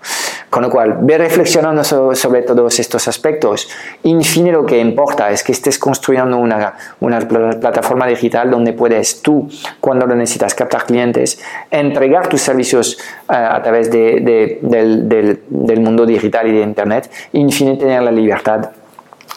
Con 0.58 0.64
lo 0.64 0.72
cual, 0.72 0.98
ve 1.02 1.20
reflexionando 1.20 1.84
sobre 1.84 2.42
todos 2.42 2.80
estos 2.80 3.08
aspectos. 3.08 3.70
En 4.04 4.24
fin, 4.24 4.52
lo 4.52 4.66
que 4.66 4.80
importa 4.80 5.30
es 5.30 5.44
que 5.44 5.52
estés 5.52 5.78
construyendo 5.78 6.36
una, 6.36 6.74
una 7.00 7.20
plataforma 7.20 8.08
digital 8.08 8.50
donde 8.50 8.74
puedes 8.74 9.22
tú, 9.22 9.48
cuando 9.80 10.08
lo 10.08 10.16
necesitas, 10.16 10.56
captar 10.56 10.86
clientes, 10.86 11.40
entregar 11.70 12.28
tus 12.28 12.42
servicios 12.42 12.98
eh, 13.30 13.36
a 13.36 13.62
través 13.62 13.92
de, 13.92 14.60
del, 14.64 15.08
del, 15.08 15.42
del, 15.48 15.80
mundo 15.80 16.08
digital 16.08 16.48
y 16.48 16.54
de 16.54 16.64
Internet, 16.64 17.12
en 17.34 17.52
fin, 17.52 17.78
tener 17.78 18.02
la 18.02 18.10
libertad 18.10 18.72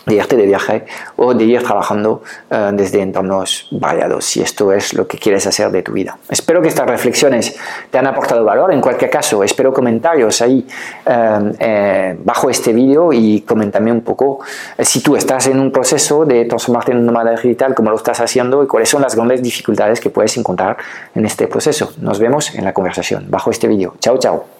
de 0.07 0.15
irte 0.15 0.37
de 0.37 0.47
viaje 0.47 0.85
o 1.17 1.35
de 1.35 1.45
ir 1.45 1.63
trabajando 1.63 2.23
uh, 2.51 2.73
desde 2.73 3.01
entornos 3.01 3.69
variados, 3.71 4.25
si 4.25 4.41
esto 4.41 4.73
es 4.73 4.95
lo 4.95 5.07
que 5.07 5.19
quieres 5.19 5.47
hacer 5.47 5.71
de 5.71 5.83
tu 5.83 5.93
vida. 5.93 6.19
Espero 6.29 6.63
que 6.63 6.69
estas 6.69 6.87
reflexiones 6.87 7.57
te 7.91 7.99
han 7.99 8.07
aportado 8.07 8.45
valor. 8.45 8.73
En 8.73 8.81
cualquier 8.81 9.11
caso, 9.11 9.43
espero 9.45 9.73
comentarios 9.73 10.41
ahí 10.43 10.67
uh, 11.07 11.53
eh, 11.59 12.17
bajo 12.23 12.51
este 12.51 12.73
vídeo 12.73 13.13
y 13.13 13.43
coméntame 13.43 13.93
un 13.93 14.03
poco 14.03 14.41
eh, 14.77 14.85
si 14.85 15.03
tú 15.03 15.17
estás 15.17 15.47
en 15.47 15.59
un 15.59 15.71
proceso 15.71 16.25
de 16.25 16.45
transformarte 16.45 16.93
en 16.93 16.99
un 16.99 17.07
nómada 17.07 17.33
digital, 17.33 17.75
cómo 17.75 17.91
lo 17.91 17.97
estás 17.97 18.21
haciendo 18.21 18.63
y 18.63 18.67
cuáles 18.67 18.89
son 18.89 19.03
las 19.03 19.15
grandes 19.15 19.43
dificultades 19.43 20.01
que 20.01 20.11
puedes 20.11 20.37
encontrar 20.37 20.77
en 21.15 21.25
este 21.27 21.47
proceso. 21.47 21.93
Nos 21.99 22.19
vemos 22.19 22.55
en 22.55 22.65
la 22.65 22.73
conversación 22.73 23.27
bajo 23.29 23.51
este 23.51 23.69
vídeo. 23.69 23.95
Chao, 24.01 24.19
chao. 24.19 24.60